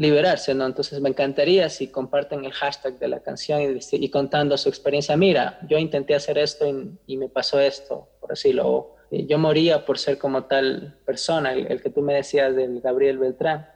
liberarse, 0.00 0.54
¿no? 0.54 0.64
Entonces 0.64 0.98
me 1.02 1.10
encantaría 1.10 1.68
si 1.68 1.88
comparten 1.88 2.46
el 2.46 2.52
hashtag 2.52 2.98
de 2.98 3.06
la 3.06 3.20
canción 3.20 3.60
y, 3.60 4.08
contando 4.08 4.56
su 4.56 4.70
experiencia, 4.70 5.14
mira, 5.14 5.60
yo 5.68 5.76
intenté 5.76 6.14
hacer 6.14 6.38
esto 6.38 6.64
y, 7.06 7.18
me 7.18 7.28
pasó 7.28 7.60
esto, 7.60 8.08
por 8.18 8.30
decirlo, 8.30 8.96
yo 9.10 9.38
moría 9.38 9.84
por 9.84 9.98
ser 9.98 10.16
como 10.16 10.44
tal 10.44 10.98
persona, 11.04 11.52
el, 11.52 11.82
que 11.82 11.90
tú 11.90 12.00
me 12.00 12.14
decías 12.14 12.56
del 12.56 12.80
Gabriel 12.80 13.18
Beltrán, 13.18 13.68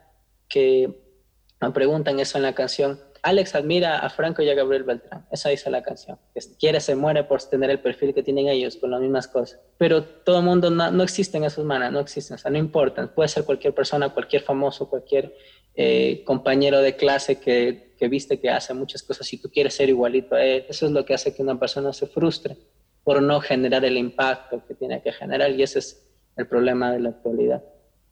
que 0.49 0.99
me 1.61 1.69
preguntan 1.69 2.19
eso 2.19 2.39
en 2.39 2.43
la 2.43 2.55
canción, 2.55 2.99
Alex 3.21 3.53
admira 3.53 3.99
a 3.99 4.09
Franco 4.09 4.41
y 4.41 4.49
a 4.49 4.55
Gabriel 4.55 4.83
Beltrán. 4.83 5.25
Esa 5.31 5.49
dice 5.49 5.69
la 5.71 5.81
canción. 5.81 6.19
Quiere, 6.59 6.79
se 6.79 6.95
muere 6.95 7.23
por 7.23 7.41
tener 7.41 7.71
el 7.71 7.79
perfil 7.79 8.13
que 8.13 8.21
tienen 8.21 8.47
ellos, 8.47 8.77
con 8.77 8.91
las 8.91 9.01
mismas 9.01 9.27
cosas. 9.27 9.59
Pero 9.77 10.03
todo 10.03 10.39
el 10.39 10.45
mundo 10.45 10.69
no, 10.69 10.91
no 10.91 11.03
existe 11.03 11.37
en 11.37 11.43
esos 11.43 11.65
manos, 11.65 11.91
no 11.91 11.99
existen, 11.99 12.35
o 12.35 12.37
sea, 12.37 12.51
no 12.51 12.59
importan. 12.59 13.09
Puede 13.09 13.29
ser 13.29 13.43
cualquier 13.43 13.73
persona, 13.73 14.09
cualquier 14.09 14.43
famoso, 14.43 14.87
cualquier 14.87 15.35
eh, 15.75 16.23
compañero 16.23 16.81
de 16.81 16.95
clase 16.95 17.39
que, 17.39 17.93
que, 17.97 18.07
viste 18.07 18.39
que 18.39 18.49
hace 18.49 18.73
muchas 18.73 19.03
cosas 19.03 19.31
y 19.33 19.37
tú 19.41 19.49
quieres 19.49 19.73
ser 19.73 19.89
igualito 19.89 20.35
a 20.35 20.43
él. 20.43 20.65
Eso 20.69 20.85
es 20.85 20.91
lo 20.91 21.05
que 21.05 21.13
hace 21.13 21.35
que 21.35 21.41
una 21.41 21.59
persona 21.59 21.93
se 21.93 22.07
frustre 22.07 22.55
por 23.03 23.21
no 23.21 23.39
generar 23.39 23.85
el 23.85 23.97
impacto 23.97 24.63
que 24.67 24.73
tiene 24.73 25.01
que 25.01 25.11
generar 25.11 25.51
y 25.51 25.63
ese 25.63 25.79
es 25.79 26.07
el 26.37 26.47
problema 26.47 26.91
de 26.91 26.99
la 26.99 27.09
actualidad 27.09 27.63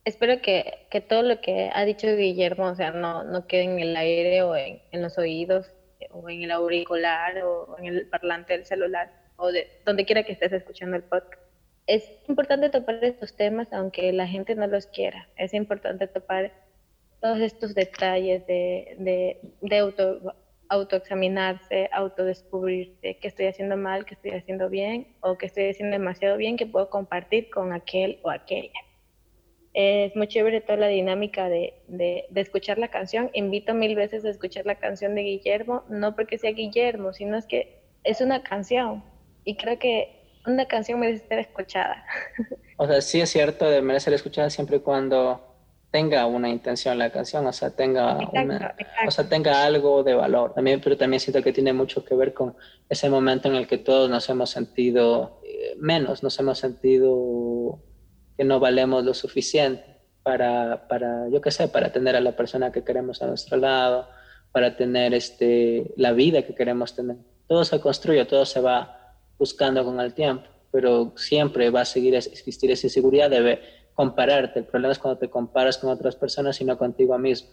espero 0.05 0.41
que, 0.41 0.87
que, 0.89 1.01
todo 1.01 1.23
lo 1.23 1.41
que 1.41 1.69
ha 1.73 1.85
dicho 1.85 2.07
Guillermo, 2.15 2.67
o 2.67 2.75
sea, 2.75 2.91
no, 2.91 3.23
no 3.23 3.47
quede 3.47 3.63
en 3.63 3.79
el 3.79 3.95
aire 3.95 4.43
o 4.43 4.55
en, 4.55 4.81
en, 4.91 5.01
los 5.01 5.17
oídos 5.17 5.71
o 6.11 6.29
en 6.29 6.43
el 6.43 6.51
auricular 6.51 7.37
o 7.43 7.77
en 7.79 7.85
el 7.85 8.07
parlante 8.07 8.53
del 8.53 8.65
celular 8.65 9.11
o 9.37 9.51
de 9.51 9.67
donde 9.85 10.05
quiera 10.05 10.23
que 10.23 10.33
estés 10.33 10.51
escuchando 10.51 10.97
el 10.97 11.03
podcast. 11.03 11.41
Es 11.87 12.09
importante 12.27 12.69
topar 12.69 13.03
estos 13.03 13.35
temas 13.35 13.71
aunque 13.73 14.11
la 14.13 14.27
gente 14.27 14.55
no 14.55 14.67
los 14.67 14.87
quiera. 14.87 15.27
Es 15.35 15.53
importante 15.53 16.07
topar 16.07 16.51
todos 17.23 17.39
estos 17.39 17.73
detalles 17.73 18.45
de, 18.45 18.95
de, 18.99 19.39
de 19.61 19.77
auto, 19.77 20.35
autoexaminarse, 20.67 21.89
autodescubrirse, 21.93 23.17
qué 23.17 23.27
estoy 23.29 23.45
haciendo 23.47 23.77
mal, 23.77 24.05
qué 24.05 24.13
estoy 24.15 24.31
haciendo 24.31 24.69
bien 24.69 25.15
o 25.21 25.37
qué 25.37 25.45
estoy 25.45 25.69
haciendo 25.69 25.97
demasiado 25.97 26.35
bien 26.37 26.57
que 26.57 26.65
puedo 26.65 26.89
compartir 26.89 27.49
con 27.49 27.71
aquel 27.71 28.19
o 28.23 28.29
aquella 28.29 28.79
es 29.73 30.15
muy 30.15 30.27
chévere 30.27 30.61
toda 30.61 30.77
la 30.77 30.87
dinámica 30.87 31.49
de, 31.49 31.73
de, 31.87 32.27
escuchar 32.35 32.77
la 32.77 32.89
canción. 32.89 33.31
Invito 33.33 33.73
mil 33.73 33.95
veces 33.95 34.23
a 34.23 34.29
escuchar 34.29 34.65
la 34.65 34.75
canción 34.75 35.15
de 35.15 35.23
Guillermo, 35.23 35.83
no 35.89 36.15
porque 36.15 36.37
sea 36.37 36.51
Guillermo, 36.51 37.11
sino 37.13 37.37
es 37.37 37.47
que 37.47 37.81
es 38.03 38.21
una 38.21 38.43
canción 38.43 39.03
y 39.45 39.55
creo 39.55 39.79
que 39.79 40.39
una 40.45 40.67
canción 40.67 40.99
merece 40.99 41.27
ser 41.27 41.39
escuchada. 41.39 42.05
O 42.75 42.87
sea, 42.87 43.01
sí 43.01 43.21
es 43.21 43.29
cierto, 43.29 43.69
de 43.69 43.83
merecer 43.83 44.13
escuchada 44.13 44.49
siempre 44.49 44.77
y 44.77 44.79
cuando 44.79 45.52
tenga 45.93 46.25
una 46.25 46.49
intención 46.49 46.97
la 46.97 47.11
canción, 47.11 47.45
o 47.45 47.53
sea, 47.53 47.69
tenga, 47.69 48.17
O 49.07 49.11
sea, 49.11 49.29
tenga 49.29 49.63
algo 49.63 50.01
de 50.01 50.15
valor. 50.15 50.51
También, 50.55 50.81
pero 50.83 50.97
también 50.97 51.19
siento 51.19 51.43
que 51.43 51.53
tiene 51.53 51.71
mucho 51.71 52.03
que 52.03 52.15
ver 52.15 52.33
con 52.33 52.55
ese 52.89 53.11
momento 53.11 53.47
en 53.47 53.53
el 53.53 53.67
que 53.67 53.77
todos 53.77 54.09
nos 54.09 54.27
hemos 54.27 54.49
sentido 54.49 55.39
eh, 55.43 55.75
menos, 55.77 56.23
nos 56.23 56.39
hemos 56.39 56.57
sentido 56.57 57.79
que 58.35 58.43
no 58.43 58.59
valemos 58.59 59.05
lo 59.05 59.13
suficiente 59.13 59.85
para, 60.23 60.87
para 60.87 61.29
yo 61.29 61.39
qué 61.41 61.51
sé, 61.51 61.67
para 61.67 61.91
tener 61.91 62.15
a 62.15 62.21
la 62.21 62.35
persona 62.35 62.71
que 62.71 62.83
queremos 62.83 63.21
a 63.21 63.27
nuestro 63.27 63.57
lado, 63.57 64.09
para 64.51 64.75
tener 64.75 65.13
este, 65.13 65.93
la 65.95 66.11
vida 66.11 66.41
que 66.41 66.55
queremos 66.55 66.95
tener. 66.95 67.17
Todo 67.47 67.63
se 67.65 67.79
construye, 67.79 68.25
todo 68.25 68.45
se 68.45 68.61
va 68.61 69.13
buscando 69.37 69.85
con 69.85 69.99
el 69.99 70.15
tiempo, 70.15 70.47
pero 70.71 71.13
siempre 71.17 71.69
va 71.69 71.81
a 71.81 71.85
seguir 71.85 72.15
existir 72.15 72.71
esa 72.71 72.87
inseguridad 72.87 73.29
de 73.29 73.82
compararte. 73.95 74.59
El 74.59 74.65
problema 74.65 74.91
es 74.91 74.99
cuando 74.99 75.19
te 75.19 75.29
comparas 75.29 75.77
con 75.77 75.89
otras 75.89 76.15
personas 76.15 76.59
y 76.61 76.65
no 76.65 76.77
contigo 76.77 77.17
mismo. 77.17 77.49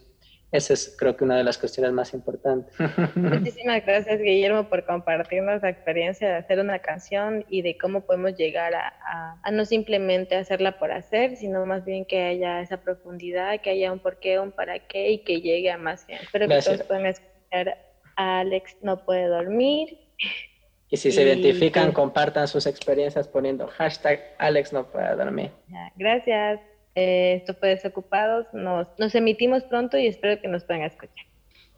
Esa 0.51 0.73
es 0.73 0.95
creo 0.99 1.15
que 1.15 1.23
una 1.23 1.37
de 1.37 1.45
las 1.45 1.57
cuestiones 1.57 1.93
más 1.93 2.13
importantes. 2.13 2.75
Muchísimas 3.15 3.85
gracias 3.85 4.19
Guillermo 4.19 4.67
por 4.67 4.85
compartirnos 4.85 5.61
la 5.61 5.69
experiencia 5.69 6.27
de 6.27 6.35
hacer 6.35 6.59
una 6.59 6.79
canción 6.79 7.45
y 7.49 7.61
de 7.61 7.77
cómo 7.77 8.01
podemos 8.01 8.35
llegar 8.35 8.75
a, 8.75 9.39
a, 9.43 9.51
no 9.51 9.63
simplemente 9.63 10.35
hacerla 10.35 10.77
por 10.77 10.91
hacer, 10.91 11.37
sino 11.37 11.65
más 11.65 11.85
bien 11.85 12.03
que 12.03 12.23
haya 12.23 12.59
esa 12.59 12.81
profundidad, 12.81 13.61
que 13.61 13.69
haya 13.69 13.93
un 13.93 13.99
porqué, 13.99 14.39
un 14.39 14.51
para 14.51 14.79
qué 14.87 15.11
y 15.11 15.17
que 15.19 15.39
llegue 15.39 15.71
a 15.71 15.77
más 15.77 16.05
gente. 16.05 16.25
Espero 16.25 16.49
que 16.49 16.61
todos 16.61 16.83
puedan 16.83 17.05
escuchar 17.05 17.77
a 18.17 18.39
Alex 18.41 18.75
No 18.81 19.05
Puede 19.05 19.27
Dormir. 19.27 19.97
Y 20.91 20.97
si 20.97 21.11
se 21.11 21.23
identifican, 21.23 21.93
compartan 21.93 22.49
sus 22.49 22.67
experiencias 22.67 23.25
poniendo 23.25 23.65
hashtag 23.65 24.19
Alex 24.37 24.73
No 24.73 24.85
Dormir. 25.17 25.49
Gracias. 25.95 26.59
Eh, 26.95 27.35
esto 27.37 27.53
fue 27.55 27.69
Desocupados. 27.69 28.45
Nos, 28.51 28.87
nos 28.97 29.15
emitimos 29.15 29.63
pronto 29.63 29.97
y 29.97 30.07
espero 30.07 30.41
que 30.41 30.49
nos 30.49 30.65
puedan 30.65 30.83
escuchar. 30.83 31.25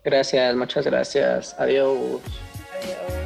Gracias, 0.04 0.56
muchas 0.56 0.86
gracias. 0.88 1.56
Adiós. 1.60 2.22
Adiós. 2.82 3.23